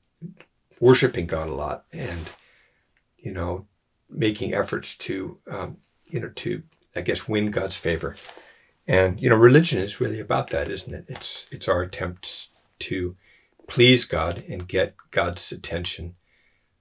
worshiping 0.79 1.25
god 1.25 1.49
a 1.49 1.53
lot 1.53 1.85
and 1.91 2.29
you 3.17 3.33
know 3.33 3.65
making 4.09 4.53
efforts 4.53 4.95
to 4.95 5.37
um, 5.49 5.77
you 6.07 6.19
know 6.19 6.29
to 6.35 6.63
i 6.95 7.01
guess 7.01 7.27
win 7.27 7.51
god's 7.51 7.77
favor. 7.77 8.15
And 8.89 9.19
you 9.21 9.29
know 9.29 9.35
religion 9.35 9.79
is 9.79 9.99
really 9.99 10.19
about 10.19 10.49
that 10.51 10.69
isn't 10.69 10.93
it? 10.93 11.05
It's 11.07 11.47
it's 11.51 11.67
our 11.67 11.81
attempts 11.81 12.49
to 12.79 13.15
please 13.67 14.05
god 14.05 14.43
and 14.47 14.67
get 14.67 14.95
god's 15.11 15.51
attention 15.51 16.15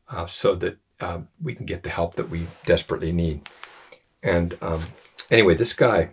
uh, 0.08 0.26
so 0.26 0.54
that 0.54 0.78
uh, 1.00 1.20
we 1.42 1.54
can 1.54 1.66
get 1.66 1.82
the 1.82 1.90
help 1.90 2.14
that 2.14 2.30
we 2.30 2.46
desperately 2.64 3.12
need. 3.12 3.48
And 4.22 4.56
um, 4.62 4.84
anyway 5.30 5.54
this 5.54 5.72
guy 5.72 6.10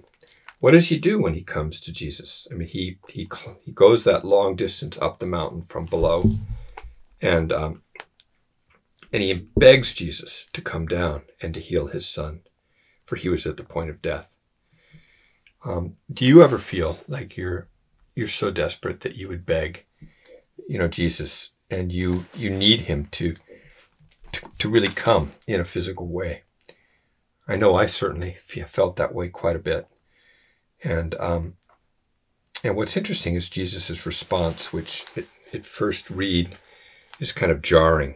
what 0.63 0.72
does 0.72 0.88
he 0.88 0.98
do 0.98 1.22
when 1.22 1.34
he 1.34 1.43
comes 1.43 1.82
to 1.82 1.91
Jesus? 1.91 2.48
I 2.50 2.55
mean, 2.55 2.70
he 2.70 2.98
he 3.10 3.27
he 3.65 3.74
goes 3.74 4.05
that 4.05 4.24
long 4.24 4.55
distance 4.55 4.98
up 4.98 5.20
the 5.20 5.25
mountain 5.25 5.63
from 5.63 5.84
below, 5.84 6.24
and 7.20 7.51
um, 7.51 7.82
and 9.12 9.22
he 9.22 9.34
begs 9.34 9.93
Jesus 9.93 10.48
to 10.53 10.62
come 10.62 10.88
down 10.88 11.24
and 11.41 11.53
to 11.53 11.60
heal 11.60 11.88
his 11.88 12.08
son, 12.08 12.43
for 13.13 13.17
he 13.17 13.29
was 13.29 13.46
at 13.46 13.58
the 13.58 13.63
point 13.63 13.91
of 13.91 14.01
death. 14.01 14.39
Um, 15.63 15.98
do 16.12 16.25
you 16.25 16.41
ever 16.43 16.58
feel 16.58 17.00
like 17.08 17.38
you're 17.38 17.67
you're 18.15 18.27
so 18.27 18.50
desperate 18.50 19.01
that 19.01 19.15
you 19.15 19.27
would 19.27 19.46
beg, 19.46 19.86
you 20.67 20.79
know, 20.79 20.88
Jesus, 20.88 21.58
and 21.70 21.91
you 21.91 22.25
you 22.36 22.50
need 22.50 22.82
him 22.82 23.05
to 23.12 23.34
to, 24.32 24.41
to 24.58 24.70
really 24.70 24.88
come 24.88 25.29
in 25.48 25.60
a 25.60 25.63
physical 25.63 26.08
way? 26.08 26.41
I 27.48 27.55
know 27.55 27.75
I 27.75 27.86
certainly 27.86 28.38
felt 28.67 28.96
that 28.96 29.13
way 29.13 29.29
quite 29.29 29.55
a 29.55 29.67
bit. 29.72 29.88
And 30.84 31.13
um, 31.20 31.53
and 32.63 32.75
what's 32.75 32.98
interesting 32.98 33.36
is 33.36 33.48
Jesus' 33.48 34.08
response, 34.08 34.74
which 34.74 35.05
it, 35.15 35.27
it 35.51 35.67
first 35.67 36.10
read 36.10 36.58
is 37.20 37.32
kind 37.32 37.51
of 37.51 37.62
jarring. 37.62 38.15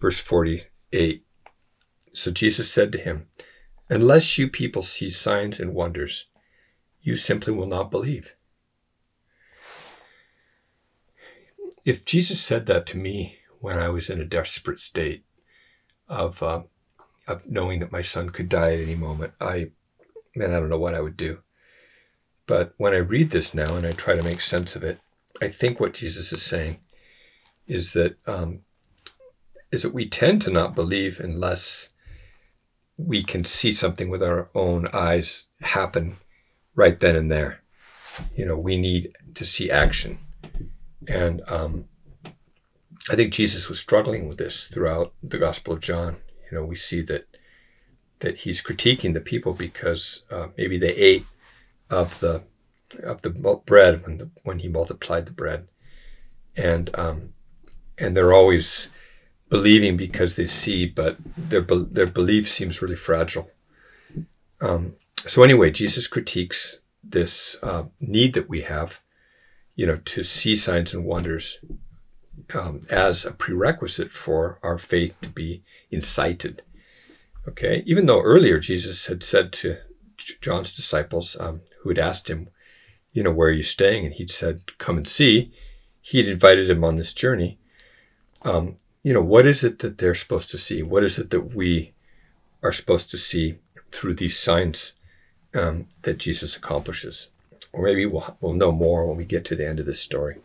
Verse 0.00 0.18
48. 0.18 1.24
So 2.12 2.32
Jesus 2.32 2.70
said 2.72 2.90
to 2.92 2.98
him, 2.98 3.28
Unless 3.88 4.38
you 4.38 4.48
people 4.48 4.82
see 4.82 5.10
signs 5.10 5.60
and 5.60 5.74
wonders, 5.74 6.26
you 7.00 7.14
simply 7.14 7.52
will 7.52 7.66
not 7.66 7.90
believe. 7.90 8.34
If 11.84 12.04
Jesus 12.04 12.40
said 12.40 12.66
that 12.66 12.84
to 12.86 12.98
me 12.98 13.38
when 13.60 13.78
I 13.78 13.88
was 13.88 14.10
in 14.10 14.20
a 14.20 14.24
desperate 14.24 14.80
state 14.80 15.24
of, 16.08 16.42
uh, 16.42 16.62
of 17.28 17.48
knowing 17.48 17.78
that 17.80 17.92
my 17.92 18.02
son 18.02 18.30
could 18.30 18.48
die 18.48 18.72
at 18.74 18.80
any 18.80 18.96
moment, 18.96 19.34
I, 19.40 19.70
man, 20.34 20.52
I 20.52 20.58
don't 20.58 20.68
know 20.68 20.78
what 20.78 20.94
I 20.94 21.00
would 21.00 21.16
do. 21.16 21.38
But 22.46 22.74
when 22.76 22.92
I 22.92 22.98
read 22.98 23.30
this 23.30 23.54
now 23.54 23.76
and 23.76 23.86
I 23.86 23.92
try 23.92 24.16
to 24.16 24.22
make 24.22 24.40
sense 24.40 24.74
of 24.74 24.82
it, 24.82 25.00
I 25.40 25.48
think 25.48 25.78
what 25.78 25.94
Jesus 25.94 26.32
is 26.32 26.42
saying 26.42 26.78
is 27.66 27.92
that 27.92 28.16
um, 28.26 28.60
is 29.70 29.82
that 29.82 29.94
we 29.94 30.08
tend 30.08 30.42
to 30.42 30.50
not 30.50 30.74
believe 30.74 31.20
unless 31.20 31.92
we 32.96 33.22
can 33.22 33.44
see 33.44 33.72
something 33.72 34.08
with 34.08 34.22
our 34.22 34.48
own 34.54 34.86
eyes 34.92 35.48
happen 35.60 36.16
right 36.74 36.98
then 36.98 37.16
and 37.16 37.30
there. 37.30 37.62
You 38.34 38.46
know, 38.46 38.56
we 38.56 38.76
need 38.78 39.12
to 39.34 39.44
see 39.44 39.70
action, 39.70 40.18
and 41.06 41.42
um, 41.48 41.84
I 43.10 43.14
think 43.14 43.32
Jesus 43.32 43.68
was 43.68 43.78
struggling 43.78 44.26
with 44.26 44.38
this 44.38 44.68
throughout 44.68 45.12
the 45.22 45.38
Gospel 45.38 45.74
of 45.74 45.80
John. 45.80 46.16
You 46.50 46.58
know, 46.58 46.64
we 46.64 46.76
see 46.76 47.02
that 47.02 47.26
that 48.20 48.38
he's 48.38 48.62
critiquing 48.62 49.12
the 49.12 49.20
people 49.20 49.52
because 49.52 50.24
uh, 50.30 50.48
maybe 50.56 50.78
they 50.78 50.94
ate 50.94 51.26
of 51.90 52.20
the 52.20 52.44
of 53.04 53.22
the 53.22 53.30
bread 53.66 54.04
when 54.06 54.18
the, 54.18 54.30
when 54.44 54.60
he 54.60 54.68
multiplied 54.68 55.26
the 55.26 55.32
bread, 55.32 55.68
and 56.56 56.90
um, 56.94 57.34
and 57.98 58.16
they're 58.16 58.32
always 58.32 58.88
believing 59.48 59.96
because 59.96 60.36
they 60.36 60.46
see, 60.46 60.86
but 60.86 61.16
their 61.36 61.62
their 61.62 62.06
belief 62.06 62.48
seems 62.48 62.82
really 62.82 62.96
fragile. 62.96 63.50
Um, 64.60 64.94
so 65.26 65.42
anyway, 65.42 65.70
Jesus 65.70 66.06
critiques 66.06 66.80
this 67.02 67.56
uh, 67.62 67.84
need 68.00 68.34
that 68.34 68.48
we 68.48 68.62
have, 68.62 69.00
you 69.74 69.86
know, 69.86 69.96
to 69.96 70.22
see 70.22 70.56
signs 70.56 70.94
and 70.94 71.04
wonders 71.04 71.58
um, 72.54 72.80
as 72.90 73.24
a 73.24 73.32
prerequisite 73.32 74.12
for 74.12 74.58
our 74.62 74.78
faith 74.78 75.20
to 75.20 75.28
be 75.28 75.62
incited. 75.90 76.62
Okay, 77.48 77.84
even 77.86 78.06
though 78.06 78.22
earlier 78.22 78.58
Jesus 78.58 79.06
had 79.06 79.22
said 79.22 79.52
to 79.54 79.78
John's 80.40 80.74
disciples, 80.74 81.36
um, 81.38 81.60
who 81.82 81.90
had 81.90 81.98
asked 81.98 82.28
him, 82.28 82.48
you 83.12 83.22
know, 83.22 83.30
where 83.30 83.48
are 83.48 83.52
you 83.52 83.62
staying? 83.62 84.04
And 84.04 84.14
he'd 84.14 84.30
said, 84.30 84.62
come 84.78 84.96
and 84.96 85.06
see. 85.06 85.52
He'd 86.00 86.28
invited 86.28 86.68
him 86.68 86.82
on 86.82 86.96
this 86.96 87.12
journey. 87.12 87.58
Um, 88.42 88.76
you 89.06 89.12
know, 89.12 89.22
what 89.22 89.46
is 89.46 89.62
it 89.62 89.78
that 89.78 89.98
they're 89.98 90.16
supposed 90.16 90.50
to 90.50 90.58
see? 90.58 90.82
What 90.82 91.04
is 91.04 91.16
it 91.16 91.30
that 91.30 91.54
we 91.54 91.94
are 92.60 92.72
supposed 92.72 93.08
to 93.10 93.16
see 93.16 93.54
through 93.92 94.14
these 94.14 94.36
signs 94.36 94.94
um, 95.54 95.86
that 96.02 96.18
Jesus 96.18 96.56
accomplishes? 96.56 97.28
Or 97.72 97.84
maybe 97.84 98.04
we'll, 98.04 98.36
we'll 98.40 98.54
know 98.54 98.72
more 98.72 99.06
when 99.06 99.16
we 99.16 99.24
get 99.24 99.44
to 99.44 99.54
the 99.54 99.64
end 99.64 99.78
of 99.78 99.86
this 99.86 100.00
story. 100.00 100.38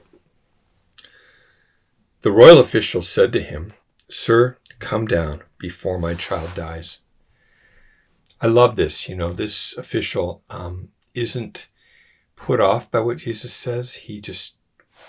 The 2.21 2.31
royal 2.31 2.59
official 2.59 3.01
said 3.01 3.33
to 3.33 3.41
him, 3.41 3.73
Sir, 4.09 4.57
come 4.77 5.07
down 5.07 5.41
before 5.57 5.97
my 5.97 6.13
child 6.13 6.53
dies. 6.53 6.99
I 8.39 8.45
love 8.45 8.75
this. 8.75 9.09
You 9.09 9.15
know, 9.15 9.33
this 9.33 9.75
official 9.75 10.43
um, 10.51 10.89
isn't 11.15 11.67
put 12.35 12.59
off 12.59 12.91
by 12.91 12.99
what 12.99 13.17
Jesus 13.17 13.53
says. 13.53 13.95
He 13.95 14.21
just 14.21 14.53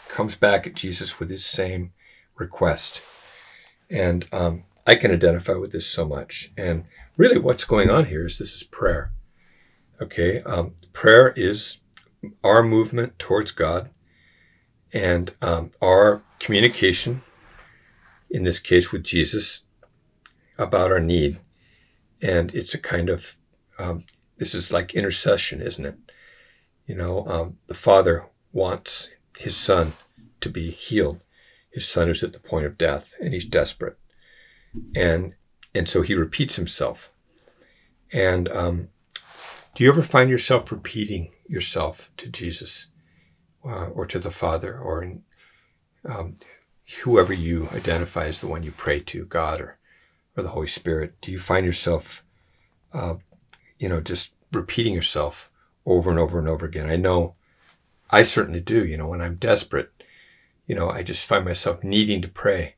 comes 0.09 0.37
back 0.37 0.67
at 0.67 0.73
Jesus 0.73 1.21
with 1.21 1.29
his 1.29 1.45
same 1.45 1.93
request. 2.39 3.03
And 3.93 4.27
um, 4.33 4.65
I 4.87 4.95
can 4.95 5.13
identify 5.13 5.53
with 5.53 5.73
this 5.73 5.87
so 5.87 6.07
much. 6.07 6.51
And 6.57 6.85
really, 7.17 7.39
what's 7.39 7.65
going 7.65 7.91
on 7.91 8.07
here 8.07 8.27
is 8.27 8.39
this 8.39 8.55
is 8.55 8.65
prayer. 8.65 9.13
Okay, 10.01 10.43
um, 10.43 10.75
prayer 10.93 11.33
is 11.37 11.79
our 12.43 12.63
movement 12.63 13.19
towards 13.19 13.53
God 13.53 13.91
and 14.93 15.33
um, 15.41 15.71
our 15.81 16.23
communication, 16.41 17.23
in 18.31 18.45
this 18.45 18.59
case 18.59 18.91
with 18.91 19.05
Jesus, 19.05 19.67
about 20.59 20.91
our 20.91 21.01
need 21.01 21.39
and 22.23 22.55
it's 22.55 22.73
a 22.73 22.79
kind 22.79 23.11
of 23.11 23.37
um, 23.79 24.05
this 24.39 24.55
is 24.55 24.73
like 24.73 24.95
intercession, 24.95 25.61
isn't 25.61 25.85
it? 25.85 25.97
You 26.87 26.95
know, 26.95 27.27
um, 27.27 27.59
the 27.67 27.75
father 27.75 28.27
wants 28.53 29.11
his 29.37 29.57
son 29.57 29.93
to 30.41 30.49
be 30.49 30.71
healed. 30.71 31.21
His 31.73 31.89
son 31.89 32.11
is 32.11 32.23
at 32.23 32.33
the 32.33 32.41
point 32.41 32.67
of 32.67 32.79
death, 32.79 33.15
and 33.21 33.33
he's 33.33 33.47
desperate, 33.47 33.99
and 34.95 35.35
and 35.75 35.89
so 35.89 36.03
he 36.03 36.15
repeats 36.15 36.57
himself. 36.57 37.13
And 38.13 38.49
um, 38.49 38.89
do 39.75 39.85
you 39.85 39.91
ever 39.91 40.03
find 40.03 40.29
yourself 40.29 40.71
repeating 40.71 41.33
yourself 41.49 42.11
to 42.19 42.29
Jesus, 42.29 42.89
uh, 43.65 43.87
or 43.87 44.05
to 44.07 44.19
the 44.19 44.31
Father, 44.31 44.79
or 44.79 45.03
in, 45.03 45.23
um, 46.09 46.37
whoever 47.05 47.33
you 47.33 47.69
identify 47.73 48.27
as 48.27 48.41
the 48.41 48.49
one 48.49 48.63
you 48.63 48.73
pray 48.73 49.01
to, 49.01 49.25
God 49.25 49.61
or 49.61 49.79
or 50.37 50.43
the 50.43 50.51
Holy 50.51 50.69
Spirit? 50.69 51.15
Do 51.23 51.31
you 51.31 51.39
find 51.39 51.65
yourself, 51.65 52.25
uh, 52.93 53.15
you 53.79 53.89
know, 53.89 54.01
just 54.01 54.35
repeating 54.53 54.95
yourself 54.95 55.51
over 55.87 56.11
and 56.11 56.19
over 56.19 56.39
and 56.39 56.49
over 56.49 56.67
again. 56.67 56.89
I 56.89 56.97
know 56.97 57.35
I 58.11 58.23
certainly 58.23 58.61
do, 58.61 58.85
you 58.85 58.97
know, 58.97 59.09
when 59.09 59.23
I'm 59.23 59.37
desperate, 59.37 59.91
you 60.73 60.79
know, 60.79 60.89
I 60.89 61.03
just 61.03 61.27
find 61.27 61.45
myself 61.45 61.85
needing 61.85 62.23
to 62.23 62.29
pray, 62.29 62.77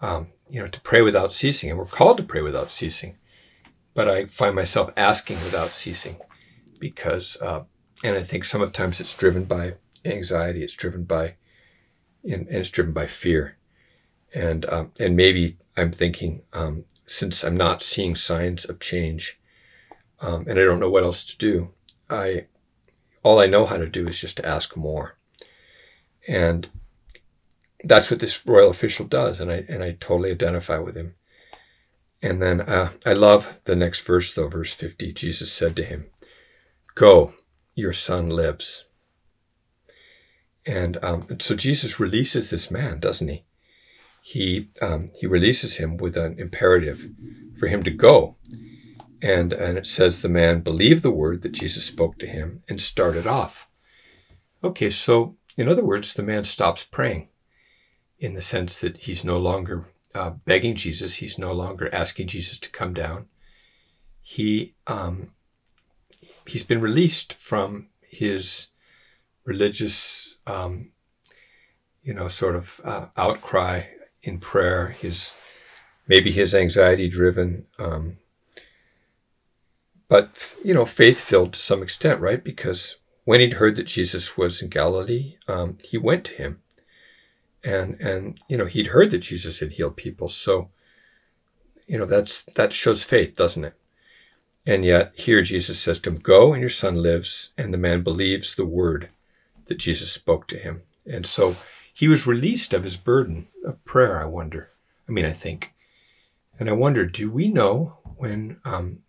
um, 0.00 0.28
you 0.48 0.60
know, 0.60 0.68
to 0.68 0.80
pray 0.82 1.02
without 1.02 1.32
ceasing. 1.32 1.68
And 1.68 1.76
we're 1.76 1.86
called 1.86 2.18
to 2.18 2.22
pray 2.22 2.40
without 2.40 2.70
ceasing. 2.70 3.16
But 3.94 4.08
I 4.08 4.26
find 4.26 4.54
myself 4.54 4.92
asking 4.96 5.38
without 5.42 5.70
ceasing 5.70 6.18
because, 6.78 7.36
uh, 7.42 7.64
and 8.04 8.14
I 8.14 8.22
think 8.22 8.44
sometimes 8.44 9.00
it's 9.00 9.12
driven 9.12 9.42
by 9.42 9.74
anxiety, 10.04 10.62
it's 10.62 10.76
driven 10.76 11.02
by, 11.02 11.34
and, 12.22 12.46
and 12.46 12.58
it's 12.58 12.70
driven 12.70 12.92
by 12.92 13.06
fear. 13.06 13.56
And, 14.32 14.64
um, 14.66 14.92
and 15.00 15.16
maybe 15.16 15.56
I'm 15.76 15.90
thinking, 15.90 16.42
um, 16.52 16.84
since 17.06 17.42
I'm 17.42 17.56
not 17.56 17.82
seeing 17.82 18.14
signs 18.14 18.64
of 18.66 18.78
change, 18.78 19.40
um, 20.20 20.46
and 20.46 20.60
I 20.60 20.62
don't 20.62 20.78
know 20.78 20.90
what 20.90 21.02
else 21.02 21.24
to 21.24 21.36
do, 21.36 21.70
I 22.08 22.46
all 23.24 23.40
I 23.40 23.46
know 23.46 23.66
how 23.66 23.78
to 23.78 23.88
do 23.88 24.06
is 24.06 24.20
just 24.20 24.36
to 24.36 24.46
ask 24.46 24.76
more. 24.76 25.18
And 26.28 26.68
that's 27.86 28.10
what 28.10 28.20
this 28.20 28.46
royal 28.46 28.70
official 28.70 29.06
does, 29.06 29.40
and 29.40 29.50
I 29.50 29.64
and 29.68 29.82
I 29.82 29.96
totally 30.00 30.30
identify 30.30 30.78
with 30.78 30.96
him. 30.96 31.14
And 32.22 32.42
then 32.42 32.60
uh, 32.60 32.90
I 33.04 33.12
love 33.12 33.60
the 33.64 33.76
next 33.76 34.00
verse, 34.00 34.34
though, 34.34 34.48
verse 34.48 34.72
50. 34.72 35.12
Jesus 35.12 35.52
said 35.52 35.76
to 35.76 35.84
him, 35.84 36.06
Go, 36.94 37.34
your 37.74 37.92
son 37.92 38.30
lives. 38.30 38.86
And, 40.64 40.98
um, 41.04 41.26
so 41.38 41.54
Jesus 41.54 42.00
releases 42.00 42.50
this 42.50 42.70
man, 42.70 42.98
doesn't 42.98 43.28
he? 43.28 43.44
He, 44.22 44.70
um, 44.82 45.10
he 45.14 45.26
releases 45.26 45.76
him 45.76 45.98
with 45.98 46.16
an 46.16 46.36
imperative 46.38 47.08
for 47.58 47.68
him 47.68 47.84
to 47.84 47.90
go. 47.90 48.36
And, 49.22 49.52
and 49.52 49.78
it 49.78 49.86
says 49.86 50.20
the 50.20 50.28
man 50.28 50.60
believed 50.60 51.02
the 51.02 51.12
word 51.12 51.42
that 51.42 51.52
Jesus 51.52 51.84
spoke 51.84 52.18
to 52.18 52.26
him 52.26 52.62
and 52.68 52.80
started 52.80 53.26
off. 53.26 53.68
Okay, 54.64 54.90
so 54.90 55.36
in 55.56 55.68
other 55.68 55.84
words, 55.84 56.12
the 56.14 56.24
man 56.24 56.42
stops 56.42 56.82
praying 56.82 57.28
in 58.18 58.34
the 58.34 58.42
sense 58.42 58.80
that 58.80 58.96
he's 58.98 59.24
no 59.24 59.38
longer 59.38 59.86
uh, 60.14 60.30
begging 60.30 60.74
Jesus, 60.74 61.16
he's 61.16 61.38
no 61.38 61.52
longer 61.52 61.94
asking 61.94 62.28
Jesus 62.28 62.58
to 62.58 62.70
come 62.70 62.94
down. 62.94 63.26
He, 64.22 64.74
um, 64.86 65.30
he's 66.46 66.64
been 66.64 66.80
released 66.80 67.34
from 67.34 67.88
his 68.00 68.68
religious, 69.44 70.38
um, 70.46 70.90
you 72.02 72.14
know, 72.14 72.28
sort 72.28 72.56
of 72.56 72.80
uh, 72.84 73.06
outcry 73.16 73.82
in 74.22 74.38
prayer, 74.38 74.88
his 74.88 75.34
maybe 76.08 76.32
his 76.32 76.54
anxiety 76.54 77.08
driven 77.08 77.66
um, 77.78 78.16
but, 80.08 80.56
you 80.64 80.72
know, 80.72 80.84
faith 80.84 81.20
filled 81.20 81.54
to 81.54 81.58
some 81.58 81.82
extent, 81.82 82.20
right? 82.20 82.42
Because 82.42 82.98
when 83.24 83.40
he'd 83.40 83.54
heard 83.54 83.76
that 83.76 83.86
Jesus 83.86 84.36
was 84.36 84.62
in 84.62 84.68
Galilee, 84.68 85.36
um, 85.48 85.78
he 85.82 85.98
went 85.98 86.24
to 86.26 86.34
him. 86.34 86.62
And, 87.66 88.00
and, 88.00 88.40
you 88.48 88.56
know, 88.56 88.66
he'd 88.66 88.88
heard 88.88 89.10
that 89.10 89.18
Jesus 89.18 89.58
had 89.58 89.72
healed 89.72 89.96
people. 89.96 90.28
So, 90.28 90.70
you 91.88 91.98
know, 91.98 92.06
that's, 92.06 92.44
that 92.54 92.72
shows 92.72 93.02
faith, 93.02 93.34
doesn't 93.34 93.64
it? 93.64 93.74
And 94.64 94.84
yet 94.84 95.12
here 95.16 95.42
Jesus 95.42 95.78
says 95.78 96.00
to 96.00 96.10
him, 96.10 96.16
Go 96.16 96.52
and 96.52 96.60
your 96.60 96.70
son 96.70 97.02
lives. 97.02 97.52
And 97.58 97.74
the 97.74 97.78
man 97.78 98.02
believes 98.02 98.54
the 98.54 98.64
word 98.64 99.10
that 99.66 99.78
Jesus 99.78 100.12
spoke 100.12 100.46
to 100.48 100.58
him. 100.58 100.82
And 101.04 101.26
so 101.26 101.56
he 101.92 102.06
was 102.06 102.26
released 102.26 102.72
of 102.72 102.84
his 102.84 102.96
burden 102.96 103.48
of 103.64 103.84
prayer, 103.84 104.20
I 104.20 104.26
wonder. 104.26 104.70
I 105.08 105.12
mean, 105.12 105.24
I 105.24 105.32
think. 105.32 105.74
And 106.58 106.70
I 106.70 106.72
wonder, 106.72 107.04
do 107.04 107.30
we 107.30 107.48
know 107.48 107.98
when 108.16 108.60
um, 108.64 109.00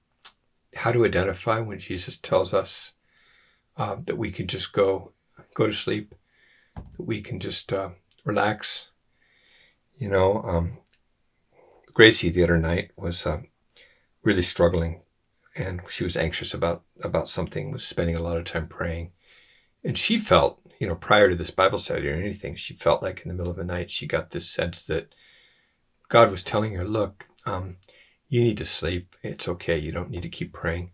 how 0.75 0.91
to 0.91 1.05
identify 1.05 1.59
when 1.59 1.79
Jesus 1.79 2.17
tells 2.17 2.53
us 2.53 2.93
uh, 3.77 3.97
that 4.05 4.17
we 4.17 4.31
can 4.31 4.47
just 4.47 4.73
go 4.73 5.11
go 5.53 5.67
to 5.67 5.73
sleep, 5.73 6.15
that 6.75 7.03
we 7.03 7.21
can 7.21 7.39
just 7.39 7.71
uh, 7.71 7.89
relax. 8.27 8.91
You 9.97 10.09
know, 10.09 10.43
um, 10.43 10.77
Gracie 11.93 12.29
the 12.29 12.43
other 12.43 12.59
night 12.59 12.91
was 12.95 13.25
uh, 13.25 13.41
really 14.21 14.43
struggling, 14.43 15.01
and 15.55 15.81
she 15.89 16.03
was 16.03 16.17
anxious 16.17 16.53
about 16.53 16.83
about 17.01 17.29
something. 17.29 17.71
Was 17.71 17.87
spending 17.87 18.15
a 18.15 18.21
lot 18.21 18.37
of 18.37 18.45
time 18.45 18.67
praying, 18.67 19.11
and 19.83 19.97
she 19.97 20.19
felt, 20.19 20.59
you 20.79 20.87
know, 20.87 20.95
prior 20.95 21.29
to 21.29 21.35
this 21.35 21.49
Bible 21.49 21.79
study 21.79 22.09
or 22.09 22.13
anything, 22.13 22.55
she 22.55 22.75
felt 22.75 23.01
like 23.01 23.21
in 23.21 23.29
the 23.29 23.33
middle 23.33 23.51
of 23.51 23.57
the 23.57 23.63
night 23.63 23.89
she 23.89 24.05
got 24.05 24.29
this 24.29 24.47
sense 24.47 24.85
that 24.85 25.15
God 26.09 26.29
was 26.29 26.43
telling 26.43 26.73
her, 26.73 26.85
"Look, 26.85 27.25
um, 27.45 27.77
you 28.29 28.43
need 28.43 28.57
to 28.57 28.65
sleep. 28.65 29.15
It's 29.23 29.47
okay. 29.47 29.77
You 29.77 29.91
don't 29.91 30.11
need 30.11 30.23
to 30.23 30.29
keep 30.29 30.53
praying. 30.53 30.91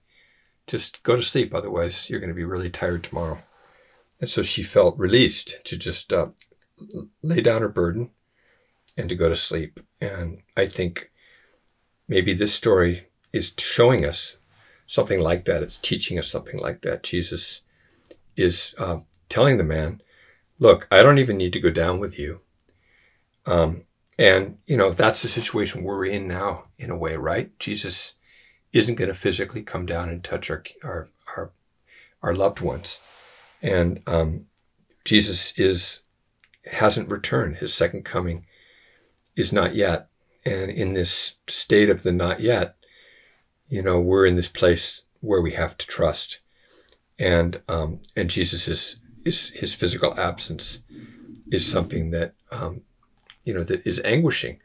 Just 0.67 1.03
go 1.03 1.15
to 1.15 1.21
sleep. 1.21 1.53
Otherwise, 1.53 2.09
you're 2.09 2.19
going 2.19 2.29
to 2.29 2.35
be 2.35 2.45
really 2.45 2.69
tired 2.69 3.03
tomorrow. 3.03 3.39
And 4.21 4.29
so 4.29 4.43
she 4.43 4.63
felt 4.63 4.97
released 4.97 5.65
to 5.65 5.75
just 5.75 6.13
uh, 6.13 6.27
lay 7.21 7.41
down 7.41 7.61
her 7.61 7.69
burden 7.69 8.11
and 8.97 9.09
to 9.09 9.15
go 9.15 9.29
to 9.29 9.35
sleep. 9.35 9.79
And 9.99 10.41
I 10.55 10.65
think 10.65 11.11
maybe 12.07 12.33
this 12.33 12.53
story 12.53 13.07
is 13.31 13.53
showing 13.57 14.05
us 14.05 14.39
something 14.87 15.19
like 15.19 15.45
that. 15.45 15.63
It's 15.63 15.77
teaching 15.77 16.19
us 16.19 16.27
something 16.27 16.59
like 16.59 16.81
that. 16.81 17.03
Jesus 17.03 17.61
is 18.35 18.75
uh, 18.77 18.99
telling 19.29 19.57
the 19.57 19.63
man, 19.63 20.01
Look, 20.59 20.87
I 20.91 21.03
don't 21.03 21.17
even 21.17 21.37
need 21.37 21.51
to 21.53 21.59
go 21.59 21.71
down 21.71 21.99
with 21.99 22.17
you. 22.17 22.39
Um, 23.45 23.83
and, 24.17 24.59
you 24.65 24.77
know, 24.77 24.91
that's 24.91 25.21
the 25.21 25.27
situation 25.27 25.83
we're 25.83 26.05
in 26.05 26.27
now, 26.27 26.65
in 26.77 26.89
a 26.89 26.97
way, 26.97 27.17
right? 27.17 27.57
Jesus 27.59 28.13
isn't 28.71 28.95
going 28.95 29.09
to 29.09 29.13
physically 29.13 29.63
come 29.63 29.85
down 29.85 30.09
and 30.09 30.23
touch 30.23 30.49
our, 30.49 30.63
our, 30.83 31.09
our, 31.35 31.51
our 32.21 32.35
loved 32.35 32.61
ones. 32.61 32.99
And 33.61 34.01
um, 34.07 34.45
Jesus 35.03 35.53
is, 35.57 36.02
hasn't 36.65 37.11
returned. 37.11 37.57
His 37.57 37.73
second 37.73 38.03
coming 38.05 38.45
is 39.35 39.51
not 39.51 39.75
yet. 39.75 40.09
And 40.45 40.69
in 40.69 40.93
this 40.93 41.37
state 41.47 41.89
of 41.89 42.03
the 42.03 42.11
not 42.11 42.39
yet, 42.39 42.75
you 43.69 43.81
know, 43.81 43.99
we're 43.99 44.25
in 44.25 44.35
this 44.35 44.49
place 44.49 45.05
where 45.21 45.41
we 45.41 45.53
have 45.53 45.77
to 45.77 45.87
trust. 45.87 46.39
And, 47.17 47.61
um, 47.67 47.99
and 48.15 48.29
Jesus 48.29 48.67
is, 48.67 48.97
is, 49.23 49.49
his 49.49 49.73
physical 49.73 50.19
absence 50.19 50.81
is 51.51 51.65
something 51.65 52.11
that, 52.11 52.33
um, 52.51 52.81
you 53.43 53.53
know, 53.53 53.63
that 53.63 53.85
is 53.85 54.01
anguishing. 54.03 54.59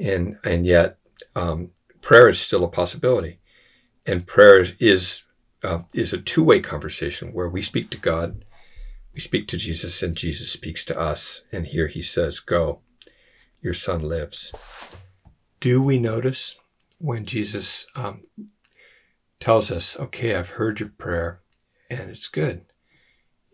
And, 0.00 0.36
and 0.44 0.66
yet, 0.66 0.98
um, 1.34 1.70
prayer 2.00 2.28
is 2.28 2.40
still 2.40 2.64
a 2.64 2.68
possibility. 2.68 3.38
And 4.04 4.26
prayer 4.26 4.64
is, 4.78 5.22
uh, 5.62 5.80
is 5.94 6.12
a 6.12 6.18
two 6.18 6.44
way 6.44 6.60
conversation 6.60 7.32
where 7.32 7.48
we 7.48 7.62
speak 7.62 7.90
to 7.90 7.98
God, 7.98 8.44
we 9.14 9.20
speak 9.20 9.48
to 9.48 9.56
Jesus, 9.56 10.02
and 10.02 10.16
Jesus 10.16 10.50
speaks 10.50 10.84
to 10.86 10.98
us. 10.98 11.42
And 11.52 11.66
here 11.66 11.88
he 11.88 12.02
says, 12.02 12.40
Go, 12.40 12.80
your 13.60 13.74
son 13.74 14.02
lives. 14.02 14.54
Do 15.60 15.82
we 15.82 15.98
notice 15.98 16.56
when 16.98 17.24
Jesus 17.24 17.86
um, 17.94 18.22
tells 19.38 19.70
us, 19.70 19.98
Okay, 19.98 20.34
I've 20.34 20.50
heard 20.50 20.80
your 20.80 20.90
prayer 20.90 21.40
and 21.90 22.10
it's 22.10 22.28
good? 22.28 22.64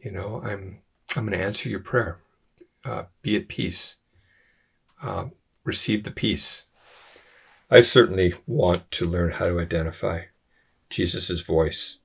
You 0.02 0.12
know, 0.12 0.40
I'm, 0.44 0.80
I'm 1.16 1.26
going 1.26 1.38
to 1.38 1.44
answer 1.44 1.68
your 1.68 1.80
prayer. 1.80 2.20
Uh, 2.84 3.04
be 3.22 3.36
at 3.36 3.48
peace 3.48 3.98
uh, 5.02 5.26
receive 5.64 6.04
the 6.04 6.10
peace. 6.10 6.64
I 7.70 7.80
certainly 7.80 8.34
want 8.46 8.90
to 8.92 9.06
learn 9.06 9.32
how 9.32 9.48
to 9.48 9.60
identify 9.60 10.22
Jesus' 10.90 11.42
voice 11.42 11.98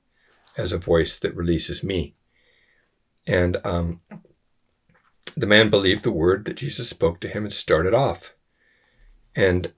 as 0.57 0.71
a 0.71 0.77
voice 0.77 1.17
that 1.19 1.35
releases 1.35 1.83
me. 1.83 2.15
And 3.25 3.57
um, 3.63 4.01
the 5.35 5.47
man 5.47 5.69
believed 5.69 6.03
the 6.03 6.11
word 6.11 6.45
that 6.45 6.57
Jesus 6.57 6.89
spoke 6.89 7.19
to 7.21 7.27
him 7.27 7.43
and 7.43 7.53
started 7.53 7.93
off. 7.93 8.35
And 9.35 9.73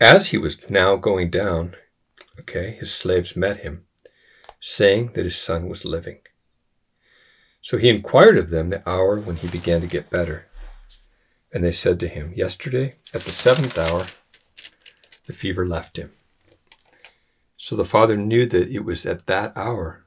as 0.00 0.28
he 0.28 0.38
was 0.38 0.70
now 0.70 0.96
going 0.96 1.30
down, 1.30 1.74
okay, 2.40 2.76
his 2.78 2.94
slaves 2.94 3.36
met 3.36 3.58
him, 3.58 3.84
saying 4.60 5.12
that 5.14 5.24
his 5.24 5.36
son 5.36 5.68
was 5.68 5.84
living. 5.84 6.18
So 7.62 7.78
he 7.78 7.88
inquired 7.88 8.38
of 8.38 8.50
them 8.50 8.70
the 8.70 8.88
hour 8.88 9.18
when 9.18 9.36
he 9.36 9.48
began 9.48 9.80
to 9.80 9.86
get 9.86 10.10
better. 10.10 10.46
And 11.52 11.64
they 11.64 11.72
said 11.72 11.98
to 12.00 12.08
him, 12.08 12.32
Yesterday, 12.36 12.96
at 13.12 13.22
the 13.22 13.30
seventh 13.30 13.76
hour, 13.76 14.06
the 15.26 15.32
fever 15.32 15.66
left 15.66 15.96
him. 15.96 16.12
So 17.56 17.74
the 17.74 17.84
father 17.84 18.16
knew 18.16 18.46
that 18.46 18.68
it 18.68 18.84
was 18.84 19.04
at 19.04 19.26
that 19.26 19.52
hour 19.56 20.04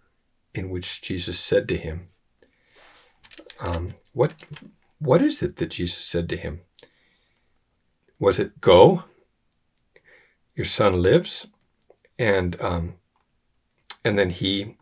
in 0.53 0.69
which 0.69 1.01
Jesus 1.01 1.39
said 1.39 1.67
to 1.67 1.77
him, 1.77 2.07
um, 3.59 3.93
"What, 4.13 4.35
what 4.99 5.21
is 5.21 5.41
it 5.41 5.57
that 5.57 5.71
Jesus 5.71 5.97
said 5.97 6.29
to 6.29 6.37
him? 6.37 6.61
Was 8.19 8.39
it 8.39 8.61
go? 8.61 9.03
Your 10.55 10.65
son 10.65 11.01
lives, 11.01 11.47
and 12.19 12.59
um, 12.61 12.95
and 14.03 14.17
then 14.17 14.29
he 14.29 14.77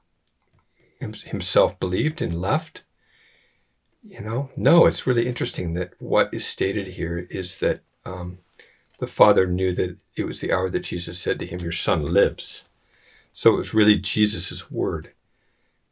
himself 1.00 1.80
believed 1.80 2.22
and 2.22 2.40
left. 2.40 2.84
You 4.04 4.22
know, 4.22 4.50
no, 4.56 4.86
it's 4.86 5.08
really 5.08 5.28
interesting 5.28 5.74
that 5.74 5.94
what 6.00 6.34
is 6.34 6.46
stated 6.46 6.88
here 6.88 7.28
is 7.30 7.58
that 7.60 7.82
um, 8.06 8.40
the 9.00 9.08
father 9.08 9.48
knew 9.48 9.74
that 9.74 9.98
it 10.16 10.26
was 10.26 10.42
the 10.42 10.52
hour 10.52 10.70
that 10.70 10.84
Jesus 10.84 11.20
said 11.20 11.40
to 11.40 11.46
him, 11.46 11.60
Your 11.60 11.72
son 11.72 12.14
lives. 12.14 12.68
So 13.34 13.54
it 13.54 13.58
was 13.58 13.74
really 13.74 13.98
Jesus' 13.98 14.70
word 14.70 15.12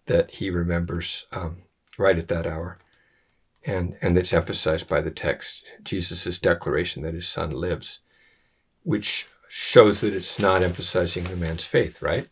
that 0.06 0.32
he 0.32 0.50
remembers 0.50 1.28
um, 1.32 1.64
right 1.98 2.18
at 2.18 2.28
that 2.28 2.48
hour. 2.48 2.78
And, 3.66 3.98
and 4.02 4.18
it's 4.18 4.34
emphasized 4.34 4.88
by 4.88 5.02
the 5.02 5.12
text, 5.12 5.66
Jesus' 5.84 6.40
declaration 6.40 7.04
that 7.04 7.14
his 7.14 7.28
son 7.28 7.52
lives, 7.52 8.00
which 8.84 9.28
shows 9.50 10.02
that 10.02 10.14
it's 10.14 10.40
not 10.40 10.64
emphasizing 10.64 11.26
the 11.26 11.36
man's 11.36 11.66
faith, 11.66 12.02
right? 12.02 12.28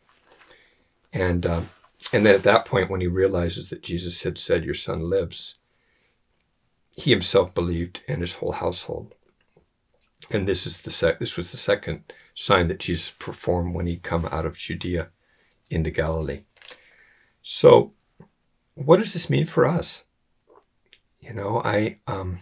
And, 1.12 1.46
um, 1.46 1.70
and 2.14 2.26
then 2.26 2.36
at 2.36 2.44
that 2.44 2.66
point, 2.66 2.90
when 2.90 3.02
he 3.02 3.08
realizes 3.08 3.70
that 3.70 3.84
Jesus 3.84 4.24
had 4.24 4.38
said, 4.38 4.64
Your 4.64 4.76
son 4.76 5.10
lives, 5.10 5.56
he 6.96 7.12
himself 7.12 7.54
believed 7.54 8.02
and 8.08 8.22
his 8.22 8.36
whole 8.36 8.54
household. 8.54 9.14
And 10.30 10.48
this 10.48 10.66
is 10.66 10.82
the 10.82 10.92
sec- 10.92 11.20
this 11.20 11.38
was 11.38 11.52
the 11.52 11.58
second 11.58 12.04
sign 12.34 12.68
that 12.68 12.80
Jesus 12.80 13.12
performed 13.12 13.76
when 13.76 13.88
he 13.88 13.98
come 13.98 14.26
out 14.26 14.46
of 14.46 14.58
Judea 14.58 15.10
into 15.70 15.92
Galilee. 15.92 16.44
So, 17.44 17.94
what 18.76 19.00
does 19.00 19.14
this 19.14 19.30
mean 19.30 19.46
for 19.46 19.66
us? 19.66 20.06
You 21.20 21.34
know, 21.34 21.62
I 21.64 22.00
um, 22.06 22.40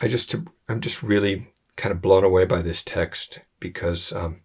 I 0.00 0.08
just 0.08 0.34
I'm 0.68 0.80
just 0.80 1.02
really 1.02 1.52
kind 1.76 1.92
of 1.92 2.00
blown 2.00 2.24
away 2.24 2.46
by 2.46 2.62
this 2.62 2.82
text 2.82 3.40
because 3.58 4.12
um, 4.12 4.40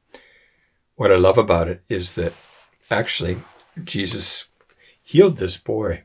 what 0.96 1.12
I 1.12 1.16
love 1.16 1.38
about 1.38 1.68
it 1.68 1.84
is 1.88 2.14
that 2.16 2.34
actually 2.92 3.38
Jesus 3.84 4.50
healed 5.02 5.38
this 5.38 5.58
boy 5.58 6.04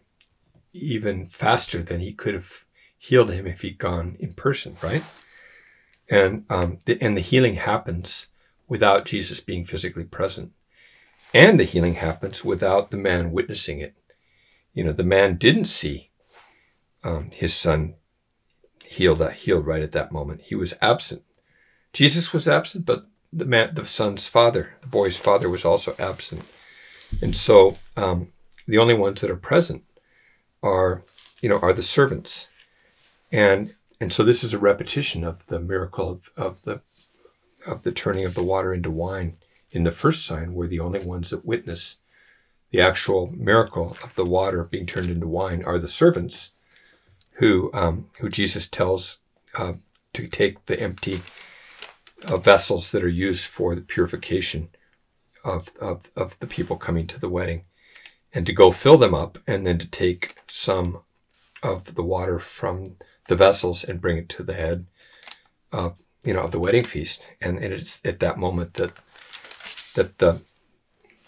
even 0.72 1.26
faster 1.26 1.82
than 1.82 2.00
he 2.00 2.12
could 2.12 2.34
have 2.34 2.64
healed 2.96 3.30
him 3.30 3.46
if 3.46 3.62
he'd 3.62 3.78
gone 3.78 4.16
in 4.20 4.32
person, 4.32 4.76
right? 4.82 5.02
And 6.08 6.44
um, 6.50 6.78
the, 6.84 7.00
and 7.00 7.16
the 7.16 7.22
healing 7.22 7.54
happens 7.54 8.28
without 8.68 9.04
Jesus 9.04 9.40
being 9.40 9.64
physically 9.64 10.04
present, 10.04 10.52
and 11.32 11.58
the 11.58 11.64
healing 11.64 11.94
happens 11.94 12.44
without 12.44 12.90
the 12.90 12.96
man 12.96 13.32
witnessing 13.32 13.80
it. 13.80 13.94
You 14.74 14.84
know, 14.84 14.92
the 14.92 15.04
man 15.04 15.36
didn't 15.36 15.66
see 15.66 16.10
um, 17.02 17.30
his 17.32 17.54
son 17.54 17.94
healed 18.84 19.22
uh, 19.22 19.30
healed 19.30 19.66
right 19.66 19.82
at 19.82 19.92
that 19.92 20.12
moment. 20.12 20.42
He 20.42 20.54
was 20.54 20.74
absent. 20.80 21.22
Jesus 21.92 22.32
was 22.32 22.48
absent, 22.48 22.86
but 22.86 23.06
the 23.32 23.44
man, 23.44 23.74
the 23.74 23.84
son's 23.84 24.26
father, 24.26 24.74
the 24.80 24.88
boy's 24.88 25.16
father, 25.16 25.48
was 25.48 25.64
also 25.64 25.94
absent, 25.98 26.48
and 27.22 27.34
so 27.34 27.78
um, 27.96 28.32
the 28.66 28.78
only 28.78 28.94
ones 28.94 29.20
that 29.20 29.30
are 29.30 29.36
present 29.36 29.84
are, 30.62 31.02
you 31.40 31.48
know, 31.48 31.58
are 31.58 31.72
the 31.72 31.82
servants. 31.82 32.48
And 33.32 33.74
and 34.00 34.12
so 34.12 34.24
this 34.24 34.42
is 34.42 34.54
a 34.54 34.58
repetition 34.58 35.24
of 35.24 35.46
the 35.46 35.60
miracle 35.60 36.10
of, 36.10 36.30
of 36.36 36.62
the 36.62 36.80
of 37.66 37.82
the 37.82 37.92
turning 37.92 38.24
of 38.24 38.34
the 38.34 38.42
water 38.42 38.72
into 38.72 38.90
wine 38.90 39.36
in 39.70 39.84
the 39.84 39.90
first 39.90 40.24
sign 40.24 40.54
we're 40.54 40.66
the 40.66 40.80
only 40.80 41.04
ones 41.04 41.30
that 41.30 41.44
witness 41.44 41.98
the 42.70 42.80
actual 42.80 43.32
miracle 43.36 43.96
of 44.02 44.14
the 44.14 44.24
water 44.24 44.64
being 44.64 44.86
turned 44.86 45.10
into 45.10 45.26
wine 45.26 45.62
are 45.64 45.78
the 45.78 45.88
servants 45.88 46.52
who 47.32 47.70
um, 47.72 48.10
who 48.20 48.28
Jesus 48.28 48.68
tells 48.68 49.20
uh, 49.56 49.72
to 50.12 50.26
take 50.26 50.66
the 50.66 50.80
empty 50.80 51.22
uh, 52.28 52.36
vessels 52.36 52.92
that 52.92 53.02
are 53.02 53.08
used 53.08 53.46
for 53.46 53.74
the 53.74 53.80
purification 53.80 54.68
of, 55.44 55.68
of, 55.80 56.10
of 56.16 56.38
the 56.38 56.46
people 56.46 56.76
coming 56.76 57.06
to 57.06 57.18
the 57.18 57.28
wedding 57.28 57.64
and 58.32 58.46
to 58.46 58.52
go 58.52 58.70
fill 58.70 58.98
them 58.98 59.14
up 59.14 59.38
and 59.46 59.66
then 59.66 59.78
to 59.78 59.88
take 59.88 60.34
some 60.46 61.00
of 61.62 61.94
the 61.94 62.02
water 62.02 62.38
from 62.38 62.96
the 63.28 63.36
vessels 63.36 63.84
and 63.84 64.00
bring 64.00 64.18
it 64.18 64.28
to 64.28 64.42
the 64.42 64.54
head 64.54 64.86
of 65.72 66.04
you 66.22 66.34
know 66.34 66.42
of 66.42 66.52
the 66.52 66.60
wedding 66.60 66.84
feast. 66.84 67.28
And, 67.40 67.58
and 67.58 67.72
it's 67.72 68.00
at 68.04 68.20
that 68.20 68.38
moment 68.38 68.74
that 68.74 69.00
that 69.94 70.18
the 70.18 70.40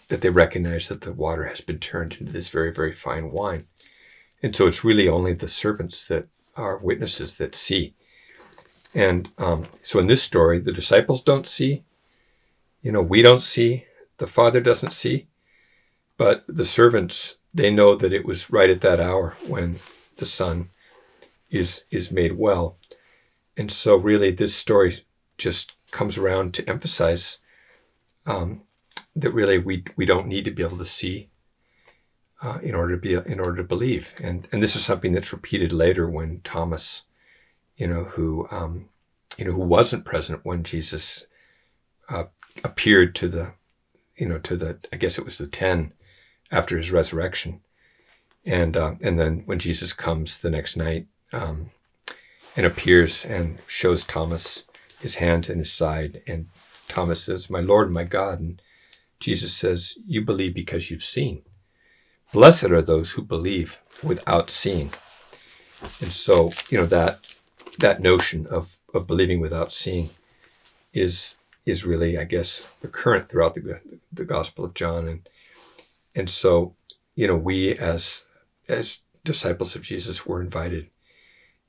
that 0.08 0.20
they 0.20 0.28
recognize 0.28 0.88
that 0.88 1.00
the 1.02 1.12
water 1.12 1.46
has 1.46 1.60
been 1.60 1.78
turned 1.78 2.16
into 2.20 2.32
this 2.32 2.48
very 2.48 2.72
very 2.72 2.92
fine 2.92 3.30
wine. 3.30 3.64
And 4.42 4.54
so 4.54 4.66
it's 4.66 4.84
really 4.84 5.08
only 5.08 5.34
the 5.34 5.48
servants 5.48 6.04
that 6.06 6.26
are 6.56 6.76
witnesses 6.76 7.36
that 7.38 7.54
see. 7.54 7.94
And 8.94 9.30
um, 9.38 9.64
so 9.82 9.98
in 9.98 10.06
this 10.06 10.22
story 10.22 10.58
the 10.60 10.72
disciples 10.72 11.22
don't 11.22 11.46
see. 11.46 11.84
You 12.82 12.92
know 12.92 13.02
we 13.02 13.22
don't 13.22 13.42
see. 13.42 13.86
The 14.18 14.26
father 14.26 14.60
doesn't 14.60 14.92
see. 14.92 15.28
But 16.16 16.44
the 16.46 16.66
servants, 16.66 17.38
they 17.54 17.70
know 17.70 17.96
that 17.96 18.12
it 18.12 18.24
was 18.24 18.50
right 18.50 18.70
at 18.70 18.80
that 18.82 19.00
hour 19.00 19.36
when 19.48 19.76
the 20.18 20.26
son 20.26 20.70
is 21.50 21.84
is 21.90 22.12
made 22.12 22.32
well. 22.32 22.76
And 23.56 23.70
so 23.70 23.96
really 23.96 24.30
this 24.30 24.54
story 24.54 25.04
just 25.38 25.72
comes 25.90 26.16
around 26.16 26.54
to 26.54 26.68
emphasize 26.68 27.38
um, 28.26 28.62
that 29.16 29.32
really 29.32 29.58
we 29.58 29.84
we 29.96 30.06
don't 30.06 30.26
need 30.26 30.44
to 30.44 30.50
be 30.50 30.62
able 30.62 30.78
to 30.78 30.84
see 30.84 31.30
uh, 32.42 32.58
in 32.62 32.74
order 32.74 32.96
to 32.96 33.00
be 33.00 33.14
in 33.14 33.38
order 33.38 33.56
to 33.56 33.64
believe. 33.64 34.14
And 34.22 34.48
and 34.52 34.62
this 34.62 34.76
is 34.76 34.84
something 34.84 35.12
that's 35.12 35.32
repeated 35.32 35.72
later 35.72 36.08
when 36.08 36.40
Thomas, 36.44 37.02
you 37.76 37.86
know, 37.86 38.04
who 38.04 38.46
um, 38.50 38.88
you 39.36 39.44
know 39.44 39.52
who 39.52 39.60
wasn't 39.60 40.04
present 40.04 40.44
when 40.44 40.64
Jesus 40.64 41.26
uh, 42.08 42.24
appeared 42.64 43.14
to 43.16 43.28
the 43.28 43.52
you 44.16 44.28
know 44.28 44.38
to 44.38 44.56
the 44.56 44.78
I 44.92 44.96
guess 44.96 45.18
it 45.18 45.24
was 45.24 45.38
the 45.38 45.46
ten 45.46 45.92
after 46.52 46.76
his 46.76 46.92
resurrection. 46.92 47.60
And, 48.44 48.76
uh, 48.76 48.94
and 49.00 49.18
then 49.18 49.42
when 49.46 49.58
Jesus 49.58 49.92
comes 49.92 50.40
the 50.40 50.50
next 50.50 50.76
night 50.76 51.06
um, 51.32 51.70
and 52.56 52.66
appears 52.66 53.24
and 53.24 53.58
shows 53.66 54.04
Thomas 54.04 54.64
his 55.00 55.16
hands 55.16 55.48
and 55.48 55.58
his 55.60 55.72
side, 55.72 56.22
and 56.26 56.48
Thomas 56.92 57.24
says, 57.24 57.48
My 57.48 57.60
Lord, 57.60 57.90
my 57.90 58.04
God. 58.04 58.38
And 58.40 58.60
Jesus 59.18 59.54
says, 59.54 59.96
You 60.06 60.22
believe 60.22 60.54
because 60.54 60.90
you've 60.90 61.02
seen. 61.02 61.42
Blessed 62.32 62.70
are 62.70 62.82
those 62.82 63.12
who 63.12 63.22
believe 63.22 63.80
without 64.02 64.50
seeing. 64.50 64.90
And 66.00 66.12
so, 66.12 66.52
you 66.68 66.78
know, 66.78 66.86
that 66.86 67.34
that 67.78 68.02
notion 68.02 68.46
of, 68.46 68.82
of 68.92 69.06
believing 69.06 69.40
without 69.40 69.72
seeing 69.72 70.10
is 70.92 71.36
is 71.64 71.86
really, 71.86 72.18
I 72.18 72.24
guess, 72.24 72.70
recurrent 72.82 73.28
throughout 73.28 73.54
the, 73.54 73.80
the 74.12 74.24
Gospel 74.24 74.64
of 74.64 74.74
John. 74.74 75.08
And 75.08 75.28
and 76.14 76.28
so, 76.28 76.74
you 77.14 77.26
know, 77.26 77.36
we 77.36 77.76
as 77.78 78.24
as 78.68 79.00
disciples 79.24 79.74
of 79.74 79.82
Jesus 79.82 80.26
were 80.26 80.42
invited, 80.42 80.90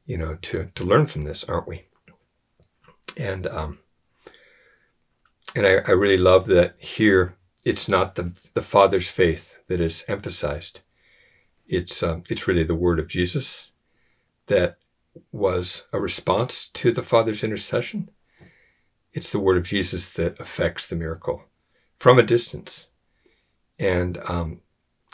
you 0.05 0.17
know, 0.17 0.35
to 0.35 0.67
to 0.75 0.83
learn 0.83 1.05
from 1.05 1.23
this, 1.23 1.43
aren't 1.45 1.67
we? 1.67 1.83
And 3.15 3.47
um, 3.47 3.79
and 5.55 5.65
I, 5.65 5.75
I 5.87 5.91
really 5.91 6.17
love 6.17 6.47
that 6.47 6.75
here 6.79 7.35
it's 7.65 7.87
not 7.87 8.15
the 8.15 8.33
the 8.53 8.61
Father's 8.61 9.09
faith 9.09 9.57
that 9.67 9.79
is 9.79 10.03
emphasized. 10.07 10.81
It's 11.67 12.03
uh, 12.03 12.21
it's 12.29 12.47
really 12.47 12.63
the 12.63 12.75
word 12.75 12.99
of 12.99 13.07
Jesus 13.07 13.71
that 14.47 14.77
was 15.31 15.87
a 15.93 15.99
response 15.99 16.67
to 16.69 16.91
the 16.91 17.03
Father's 17.03 17.43
intercession. 17.43 18.09
It's 19.13 19.31
the 19.31 19.39
word 19.39 19.57
of 19.57 19.65
Jesus 19.65 20.11
that 20.13 20.39
affects 20.39 20.87
the 20.87 20.95
miracle 20.95 21.43
from 21.97 22.17
a 22.17 22.23
distance. 22.23 22.89
And 23.79 24.17
um, 24.25 24.61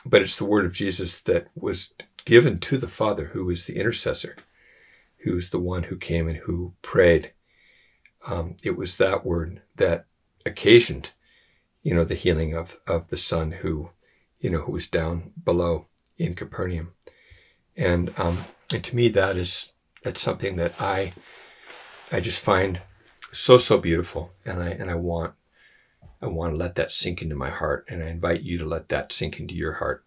but 0.06 0.22
it's 0.22 0.38
the 0.38 0.46
word 0.46 0.66
of 0.66 0.74
Jesus 0.74 1.20
that 1.22 1.48
was 1.56 1.94
given 2.26 2.58
to 2.60 2.78
the 2.78 2.88
Father, 2.88 3.26
who 3.28 3.50
is 3.50 3.66
the 3.66 3.78
intercessor, 3.78 4.38
who 5.20 5.38
is 5.38 5.50
the 5.50 5.60
one 5.60 5.84
who 5.84 5.98
came 5.98 6.28
and 6.28 6.38
who 6.38 6.74
prayed. 6.82 7.34
Um, 8.26 8.56
it 8.64 8.78
was 8.78 8.98
that 8.98 9.26
word 9.26 9.62
that 9.76 10.06
occasioned, 10.50 11.12
you 11.84 11.94
know, 11.94 12.04
the 12.04 12.16
healing 12.16 12.56
of 12.56 12.80
of 12.88 13.08
the 13.08 13.18
son 13.18 13.52
who, 13.52 13.92
you 14.40 14.50
know, 14.50 14.60
who 14.60 14.72
was 14.72 14.88
down 14.88 15.32
below 15.44 15.88
in 16.18 16.34
Capernaum, 16.34 16.94
and 17.76 18.14
um, 18.18 18.40
and 18.74 18.84
to 18.84 18.96
me 18.96 19.10
that 19.10 19.38
is 19.38 19.74
that's 20.04 20.22
something 20.22 20.56
that 20.58 20.74
I 20.80 21.14
I 22.12 22.20
just 22.20 22.44
find 22.44 22.82
so 23.32 23.58
so 23.58 23.78
beautiful, 23.78 24.32
and 24.46 24.62
I 24.62 24.70
and 24.70 24.90
I 24.90 24.96
want 24.96 25.34
I 26.22 26.28
want 26.28 26.54
to 26.54 26.58
let 26.58 26.76
that 26.76 26.92
sink 26.92 27.22
into 27.22 27.36
my 27.36 27.50
heart, 27.50 27.86
and 27.88 28.04
I 28.04 28.08
invite 28.08 28.42
you 28.42 28.58
to 28.58 28.66
let 28.66 28.90
that 28.90 29.12
sink 29.12 29.40
into 29.40 29.56
your 29.56 29.74
heart. 29.74 30.04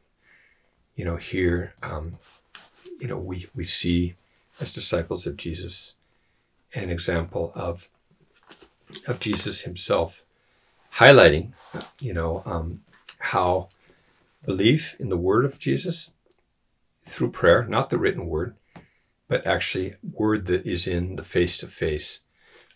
You 0.94 1.06
know, 1.06 1.16
here, 1.16 1.74
um, 1.82 2.18
you 3.00 3.08
know, 3.08 3.18
we 3.18 3.48
we 3.54 3.64
see 3.64 4.16
as 4.60 4.72
disciples 4.72 5.26
of 5.26 5.36
Jesus 5.36 5.96
an 6.74 6.90
example 6.90 7.52
of 7.54 7.88
of 9.06 9.20
Jesus 9.20 9.62
Himself, 9.62 10.24
highlighting, 10.96 11.52
you 11.98 12.12
know, 12.12 12.42
um, 12.44 12.82
how 13.18 13.68
belief 14.44 14.96
in 14.98 15.08
the 15.08 15.16
Word 15.16 15.44
of 15.44 15.58
Jesus 15.58 16.12
through 17.04 17.30
prayer, 17.30 17.64
not 17.64 17.90
the 17.90 17.98
written 17.98 18.26
word, 18.26 18.56
but 19.28 19.46
actually 19.46 19.94
word 20.02 20.46
that 20.46 20.66
is 20.66 20.86
in 20.86 21.16
the 21.16 21.24
face 21.24 21.58
to 21.58 21.66
face 21.66 22.20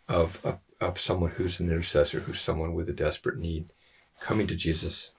of 0.08 0.58
of 0.80 0.98
someone 0.98 1.30
who's 1.32 1.58
an 1.58 1.70
intercessor, 1.70 2.20
who's 2.20 2.40
someone 2.40 2.74
with 2.74 2.88
a 2.88 2.92
desperate 2.92 3.38
need, 3.38 3.72
coming 4.20 4.46
to 4.46 4.54
Jesus 4.54 5.12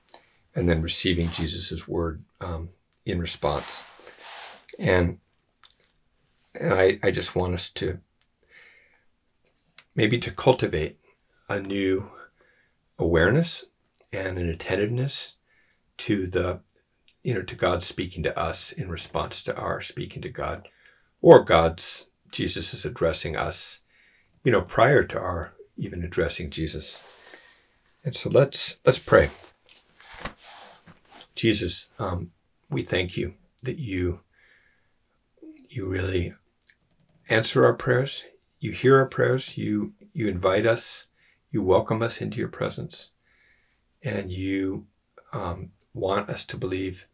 and 0.55 0.69
then 0.69 0.81
receiving 0.81 1.29
Jesus' 1.29 1.87
word 1.87 2.23
um, 2.41 2.69
in 3.05 3.19
response. 3.19 3.83
And, 4.79 5.19
and 6.53 6.73
I, 6.73 6.99
I 7.03 7.11
just 7.11 7.35
want 7.35 7.53
us 7.53 7.69
to 7.71 7.99
maybe 9.95 10.17
to 10.19 10.31
cultivate 10.31 10.99
a 11.49 11.59
new 11.59 12.09
awareness 12.99 13.65
and 14.11 14.37
an 14.37 14.49
attentiveness 14.49 15.35
to 15.97 16.27
the, 16.27 16.59
you 17.23 17.33
know, 17.33 17.41
to 17.41 17.55
God 17.55 17.83
speaking 17.83 18.23
to 18.23 18.37
us 18.37 18.71
in 18.71 18.89
response 18.89 19.43
to 19.43 19.55
our 19.55 19.81
speaking 19.81 20.21
to 20.21 20.29
God, 20.29 20.67
or 21.21 21.43
God's 21.43 22.09
Jesus 22.31 22.73
is 22.73 22.85
addressing 22.85 23.35
us, 23.35 23.81
you 24.43 24.51
know, 24.51 24.61
prior 24.61 25.03
to 25.03 25.19
our 25.19 25.53
even 25.77 26.03
addressing 26.03 26.49
Jesus. 26.49 26.99
And 28.03 28.15
so 28.15 28.29
let's 28.29 28.79
let's 28.85 28.99
pray. 28.99 29.29
Jesus, 31.35 31.91
um, 31.99 32.31
we 32.69 32.83
thank 32.83 33.17
you 33.17 33.35
that 33.63 33.77
you 33.77 34.21
you 35.69 35.85
really 35.85 36.33
answer 37.29 37.65
our 37.65 37.73
prayers. 37.73 38.25
You 38.59 38.71
hear 38.71 38.97
our 38.97 39.05
prayers. 39.05 39.57
You 39.57 39.93
you 40.13 40.27
invite 40.27 40.65
us. 40.65 41.07
You 41.49 41.61
welcome 41.61 42.01
us 42.01 42.21
into 42.21 42.39
your 42.39 42.49
presence, 42.49 43.11
and 44.03 44.31
you 44.31 44.85
um, 45.31 45.71
want 45.93 46.29
us 46.29 46.45
to 46.47 46.57
believe 46.57 47.07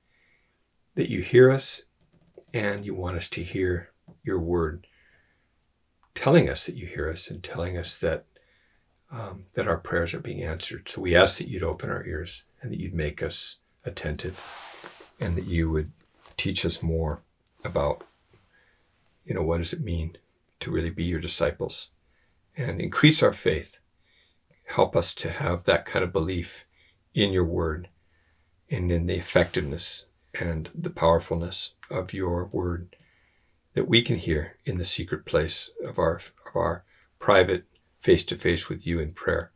that 0.96 1.10
you 1.10 1.22
hear 1.22 1.52
us, 1.52 1.84
and 2.54 2.86
you 2.86 2.96
want 2.96 3.18
us 3.18 3.30
to 3.30 3.44
hear 3.44 3.92
your 4.24 4.40
word, 4.40 4.88
telling 6.16 6.50
us 6.50 6.66
that 6.66 6.76
you 6.76 6.88
hear 6.88 7.10
us 7.10 7.30
and 7.30 7.44
telling 7.44 7.78
us 7.78 7.98
that 8.00 8.26
um, 9.12 9.46
that 9.54 9.68
our 9.68 9.78
prayers 9.78 10.16
are 10.16 10.20
being 10.20 10.42
answered. 10.42 10.90
So 10.90 11.02
we 11.02 11.16
ask 11.16 11.38
that 11.38 11.48
you'd 11.48 11.62
open 11.62 11.92
our 11.92 12.04
ears 12.04 12.46
and 12.62 12.72
that 12.72 12.80
you'd 12.80 12.96
make 12.96 13.22
us 13.22 13.60
attentive, 13.86 14.42
and 15.20 15.36
that 15.36 15.46
you 15.46 15.70
would 15.70 15.92
teach 16.38 16.66
us 16.66 16.82
more 16.82 17.22
about 17.64 18.04
you 19.26 19.36
know 19.36 19.44
what 19.44 19.60
does 19.60 19.74
it 19.74 19.82
mean 19.82 20.18
to 20.60 20.72
really 20.72 20.90
be 20.90 21.04
your 21.04 21.20
disciples 21.20 21.90
and 22.58 22.82
increase 22.82 23.22
our 23.22 23.34
faith. 23.34 23.78
Help 24.66 24.96
us 24.96 25.14
to 25.16 25.30
have 25.30 25.64
that 25.64 25.86
kind 25.86 26.04
of 26.04 26.14
belief 26.14 26.66
in 27.14 27.32
your 27.32 27.46
word 27.46 27.90
and 28.70 28.92
in 28.92 29.06
the 29.06 29.16
effectiveness 29.16 30.08
and 30.34 30.70
the 30.74 30.90
powerfulness 30.90 31.76
of 31.90 32.14
your 32.14 32.46
word 32.46 32.96
that 33.74 33.88
we 33.88 34.02
can 34.02 34.18
hear 34.18 34.58
in 34.66 34.78
the 34.78 34.86
secret 34.86 35.26
place 35.26 35.70
of 35.84 36.00
our 36.00 36.16
of 36.16 36.56
our 36.56 36.84
private 37.20 37.66
face 38.02 38.24
to 38.26 38.36
face 38.36 38.70
with 38.70 38.86
you 38.86 39.00
in 39.00 39.12
prayer. 39.12 39.52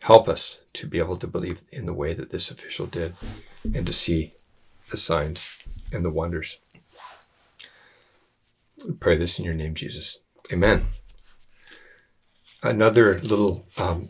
Help 0.00 0.28
us 0.28 0.60
to 0.72 0.86
be 0.86 0.98
able 0.98 1.16
to 1.16 1.26
believe 1.26 1.62
in 1.72 1.86
the 1.86 1.94
way 1.94 2.14
that 2.14 2.30
this 2.30 2.50
official 2.50 2.86
did 2.86 3.14
and 3.74 3.84
to 3.86 3.92
see 3.92 4.34
the 4.90 4.96
signs 4.96 5.56
and 5.92 6.04
the 6.04 6.10
wonders. 6.10 6.60
We 8.86 8.92
pray 8.94 9.16
this 9.16 9.38
in 9.38 9.44
your 9.44 9.54
name, 9.54 9.74
Jesus. 9.74 10.20
Amen. 10.52 10.86
Another 12.62 13.20
little 13.20 13.66
um, 13.78 14.08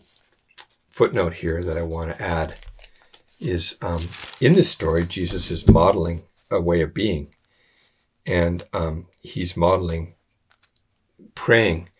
footnote 0.88 1.34
here 1.34 1.62
that 1.62 1.76
I 1.76 1.82
want 1.82 2.14
to 2.14 2.22
add 2.22 2.58
is 3.40 3.76
um, 3.82 4.08
in 4.40 4.54
this 4.54 4.70
story, 4.70 5.04
Jesus 5.04 5.50
is 5.50 5.68
modeling 5.68 6.22
a 6.50 6.60
way 6.60 6.80
of 6.80 6.94
being, 6.94 7.34
and 8.26 8.64
um, 8.72 9.06
he's 9.22 9.56
modeling 9.56 10.14
praying 11.34 11.90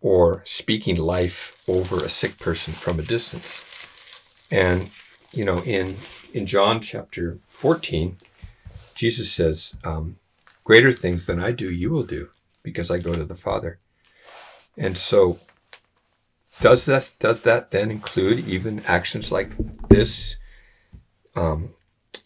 or 0.00 0.42
speaking 0.44 0.96
life 0.96 1.56
over 1.68 1.96
a 1.98 2.10
sick 2.10 2.38
person 2.38 2.74
from 2.74 2.98
a 2.98 3.02
distance. 3.02 3.64
And 4.50 4.90
you 5.32 5.44
know, 5.44 5.62
in 5.62 5.96
in 6.34 6.46
John 6.46 6.80
chapter 6.80 7.38
fourteen, 7.48 8.16
Jesus 8.96 9.30
says, 9.30 9.76
um, 9.84 10.16
"Greater 10.64 10.92
things 10.92 11.26
than 11.26 11.38
I 11.38 11.52
do, 11.52 11.70
you 11.70 11.90
will 11.90 12.02
do, 12.02 12.30
because 12.64 12.90
I 12.90 12.98
go 12.98 13.14
to 13.14 13.24
the 13.24 13.36
Father." 13.36 13.78
And 14.76 14.96
so, 14.96 15.38
does 16.60 16.86
that 16.86 17.14
does 17.20 17.42
that 17.42 17.70
then 17.70 17.90
include 17.90 18.46
even 18.48 18.80
actions 18.86 19.30
like 19.30 19.52
this? 19.88 20.36
Um, 21.36 21.70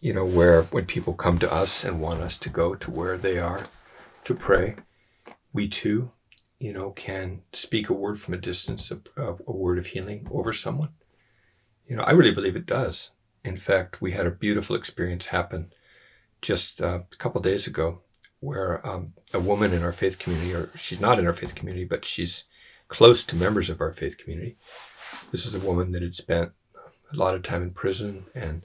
you 0.01 0.13
know, 0.13 0.25
where 0.25 0.63
when 0.65 0.87
people 0.87 1.13
come 1.13 1.39
to 1.39 1.53
us 1.53 1.85
and 1.85 2.01
want 2.01 2.21
us 2.21 2.39
to 2.39 2.49
go 2.49 2.75
to 2.75 2.91
where 2.91 3.19
they 3.19 3.39
are 3.39 3.67
to 4.25 4.35
pray, 4.35 4.77
we 5.53 5.69
too, 5.69 6.11
you 6.59 6.73
know, 6.73 6.91
can 6.91 7.43
speak 7.53 7.89
a 7.89 7.93
word 7.93 8.19
from 8.19 8.35
a 8.35 8.39
distance, 8.39 8.91
a, 8.91 9.01
a 9.17 9.53
word 9.53 9.79
of 9.79 9.87
healing 9.87 10.27
over 10.31 10.53
someone. 10.53 10.91
You 11.87 11.97
know, 11.97 12.05
I 12.05 12.13
really 12.13 12.31
believe 12.33 12.57
it 12.57 12.67
does. 12.67 13.11
In 13.45 13.57
fact, 13.57 14.01
we 14.01 14.13
had 14.13 14.27
a 14.27 14.31
beautiful 14.31 14.77
experience 14.77 15.27
happen 15.27 15.73
just 16.41 16.81
uh, 16.81 17.01
a 17.13 17.17
couple 17.17 17.41
days 17.41 17.67
ago 17.67 18.01
where 18.41 18.85
um, 18.87 19.15
a 19.33 19.41
woman 19.41 19.73
in 19.73 19.83
our 19.83 19.93
faith 19.93 20.19
community, 20.19 20.53
or 20.55 20.71
she's 20.77 21.01
not 21.01 21.19
in 21.19 21.27
our 21.27 21.33
faith 21.33 21.55
community, 21.55 21.85
but 21.85 22.05
she's 22.05 22.45
close 22.93 23.25
to 23.25 23.35
members 23.35 23.71
of 23.71 23.81
our 23.81 23.95
faith 23.95 24.19
community. 24.19 24.55
This 25.31 25.47
is 25.47 25.55
a 25.55 25.67
woman 25.67 25.93
that 25.93 26.03
had 26.03 26.15
spent 26.15 26.53
a 27.11 27.17
lot 27.17 27.35
of 27.35 27.43
time 27.43 27.63
in 27.63 27.71
prison 27.71 28.27
and, 28.35 28.65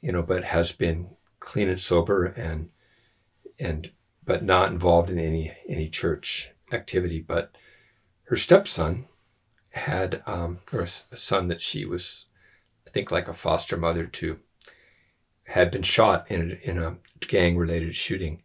you 0.00 0.12
know, 0.12 0.22
but 0.22 0.44
has 0.44 0.72
been 0.72 1.10
clean 1.38 1.68
and 1.68 1.78
sober 1.78 2.24
and, 2.24 2.70
and, 3.58 3.92
but 4.24 4.42
not 4.42 4.72
involved 4.72 5.10
in 5.10 5.18
any, 5.18 5.52
any 5.68 5.90
church 5.90 6.52
activity. 6.72 7.20
But 7.20 7.54
her 8.24 8.36
stepson 8.36 9.04
had, 9.72 10.22
um, 10.24 10.60
or 10.72 10.80
a, 10.80 10.86
son 10.86 11.48
that 11.48 11.60
she 11.60 11.84
was, 11.84 12.28
I 12.86 12.90
think, 12.90 13.10
like 13.10 13.28
a 13.28 13.34
foster 13.34 13.76
mother 13.76 14.06
to, 14.06 14.38
had 15.44 15.70
been 15.70 15.82
shot 15.82 16.30
in 16.30 16.52
a, 16.52 16.70
in 16.70 16.78
a 16.78 16.96
gang 17.26 17.58
related 17.58 17.94
shooting 17.94 18.42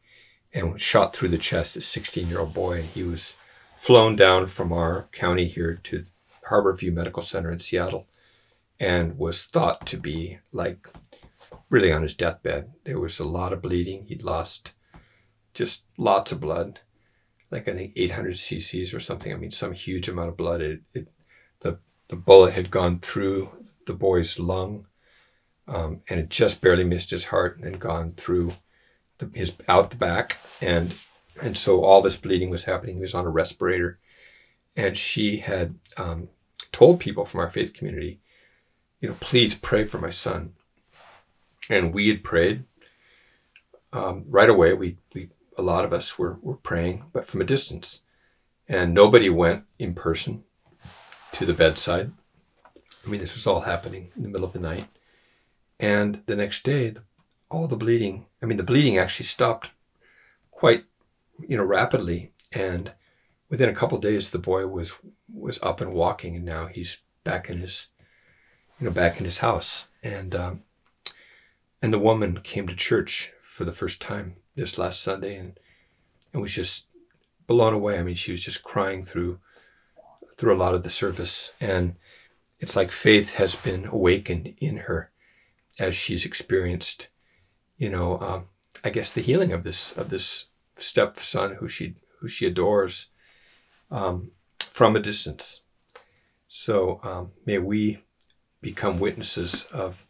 and 0.52 0.80
shot 0.80 1.16
through 1.16 1.30
the 1.30 1.38
chest, 1.38 1.78
a 1.78 1.82
16 1.82 2.28
year 2.28 2.40
old 2.40 2.54
boy. 2.54 2.80
And 2.80 2.90
he 2.90 3.04
was 3.04 3.38
flown 3.84 4.16
down 4.16 4.48
from 4.48 4.72
our 4.72 5.10
county 5.12 5.46
here 5.46 5.76
to 5.84 6.06
Harborview 6.50 6.94
Medical 6.94 7.22
Center 7.22 7.52
in 7.52 7.60
Seattle 7.60 8.08
and 8.80 9.18
was 9.18 9.44
thought 9.44 9.86
to 9.88 9.98
be 9.98 10.40
like 10.54 10.88
really 11.70 11.92
on 11.92 12.02
his 12.02 12.16
deathbed. 12.16 12.72
There 12.86 12.98
was 12.98 13.20
a 13.20 13.26
lot 13.26 13.52
of 13.52 13.62
bleeding. 13.62 14.06
He'd 14.06 14.24
lost 14.24 14.72
just 15.54 15.84
lots 15.98 16.32
of 16.32 16.40
blood, 16.40 16.80
like 17.52 17.68
I 17.68 17.74
think 17.74 17.92
800 17.98 18.36
cc's 18.36 18.94
or 18.94 19.02
something. 19.02 19.34
I 19.34 19.36
mean, 19.36 19.52
some 19.52 19.74
huge 19.74 20.08
amount 20.08 20.30
of 20.30 20.38
blood. 20.38 20.62
It, 20.62 20.84
it 20.94 21.10
the, 21.60 21.80
the 22.08 22.16
bullet 22.16 22.54
had 22.54 22.72
gone 22.72 23.00
through 23.00 23.50
the 23.86 23.94
boy's 23.94 24.40
lung 24.40 24.86
um, 25.68 26.04
and 26.08 26.22
it 26.22 26.30
just 26.30 26.62
barely 26.62 26.86
missed 26.86 27.10
his 27.10 27.26
heart 27.26 27.60
and 27.60 27.82
gone 27.82 28.12
through 28.12 28.54
the, 29.18 29.30
his 29.38 29.58
out 29.68 29.92
the 29.92 29.98
back 29.98 30.38
and 30.62 30.96
and 31.42 31.58
so 31.58 31.84
all 31.84 32.02
this 32.02 32.18
bleeding 32.18 32.50
was 32.50 32.66
happening. 32.66 32.96
He 32.96 33.02
was 33.02 33.16
on 33.16 33.26
a 33.26 33.30
respirator, 33.30 34.00
and 34.76 34.98
she 34.98 35.38
had 35.38 35.76
um, 35.98 36.30
told 36.72 37.00
people 37.00 37.26
from 37.26 37.42
our 37.42 37.50
faith 37.50 37.74
community, 37.74 38.20
you 39.00 39.10
know, 39.10 39.16
please 39.20 39.56
pray 39.56 39.84
for 39.84 40.00
my 40.00 40.10
son. 40.10 40.54
And 41.70 41.94
we 41.94 42.10
had 42.10 42.24
prayed 42.24 42.66
um, 43.94 44.26
right 44.28 44.50
away. 44.50 44.74
We 44.74 44.98
we 45.14 45.30
a 45.58 45.62
lot 45.62 45.86
of 45.86 45.94
us 45.94 46.18
were 46.20 46.38
were 46.42 46.58
praying, 46.58 47.06
but 47.14 47.28
from 47.28 47.42
a 47.42 47.46
distance, 47.46 48.04
and 48.68 48.94
nobody 48.94 49.30
went 49.30 49.64
in 49.80 49.94
person 49.94 50.44
to 51.34 51.46
the 51.46 51.54
bedside. 51.54 52.12
I 53.06 53.10
mean, 53.10 53.20
this 53.20 53.36
was 53.36 53.48
all 53.48 53.62
happening 53.62 54.12
in 54.16 54.24
the 54.24 54.30
middle 54.30 54.48
of 54.48 54.54
the 54.54 54.60
night. 54.60 54.88
And 55.80 56.22
the 56.26 56.36
next 56.36 56.64
day, 56.64 56.94
all 57.50 57.68
the 57.68 57.76
bleeding, 57.76 58.28
I 58.42 58.46
mean, 58.46 58.58
the 58.58 58.64
bleeding 58.64 58.98
actually 58.98 59.26
stopped 59.26 59.70
quite, 60.52 60.86
you 61.40 61.58
know, 61.58 61.64
rapidly. 61.64 62.32
And 62.52 62.92
within 63.50 63.70
a 63.70 63.76
couple 63.76 63.98
days, 63.98 64.30
the 64.30 64.40
boy 64.40 64.68
was, 64.68 64.94
was 65.32 65.62
up 65.62 65.82
and 65.82 65.94
walking 65.94 66.36
and 66.36 66.46
now 66.46 66.68
he's 66.68 67.02
back 67.24 67.50
in 67.50 67.60
his, 67.60 67.88
you 68.80 68.86
know, 68.86 68.92
back 68.92 69.20
in 69.20 69.26
his 69.26 69.40
house. 69.40 69.88
And, 70.02 70.36
um, 70.36 70.64
and 71.82 71.94
the 71.94 72.00
woman 72.00 72.40
came 72.42 72.68
to 72.68 72.76
church 72.76 73.34
for 73.44 73.66
the 73.66 73.74
first 73.74 74.02
time 74.02 74.36
this 74.56 74.78
last 74.78 75.02
Sunday 75.02 75.36
and, 75.38 75.60
and 76.32 76.42
was 76.42 76.54
just 76.54 76.88
blown 77.48 77.74
away. 77.74 77.98
I 77.98 78.04
mean, 78.04 78.16
she 78.16 78.32
was 78.32 78.42
just 78.42 78.64
crying 78.64 79.04
through, 79.04 79.40
through 80.36 80.56
a 80.56 80.58
lot 80.58 80.74
of 80.74 80.84
the 80.84 80.90
service 80.90 81.54
and 81.60 81.96
it's 82.64 82.78
like 82.78 82.92
faith 82.92 83.34
has 83.34 83.58
been 83.58 83.86
awakened 83.86 84.54
in 84.60 84.78
her 84.78 85.12
as 85.80 85.98
she's 85.98 86.26
experienced, 86.26 87.10
you 87.78 87.90
know, 87.90 88.18
um, 88.22 88.46
I 88.86 88.90
guess 88.90 89.12
the 89.12 89.20
healing 89.20 89.52
of 89.52 89.64
this 89.64 89.92
of 89.98 90.10
this 90.10 90.46
stepson 90.84 91.56
who 91.56 91.68
she 91.68 91.96
who 92.20 92.28
she 92.28 92.46
adores 92.46 93.10
um, 93.92 94.32
from 94.60 94.96
a 94.96 95.00
distance. 95.00 95.62
So 96.48 97.00
um, 97.04 97.32
may 97.46 97.58
we 97.58 98.00
become 98.62 99.00
witnesses 99.00 99.66
of 99.72 100.06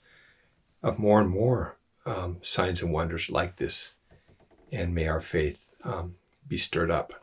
of 0.82 1.00
more 1.00 1.22
and 1.22 1.30
more 1.30 1.78
um, 2.06 2.38
signs 2.42 2.82
and 2.82 2.92
wonders 2.92 3.30
like 3.30 3.58
this, 3.58 3.94
and 4.72 4.94
may 4.94 5.08
our 5.08 5.22
faith 5.22 5.76
um, 5.84 6.16
be 6.48 6.58
stirred 6.58 6.92
up 6.92 7.23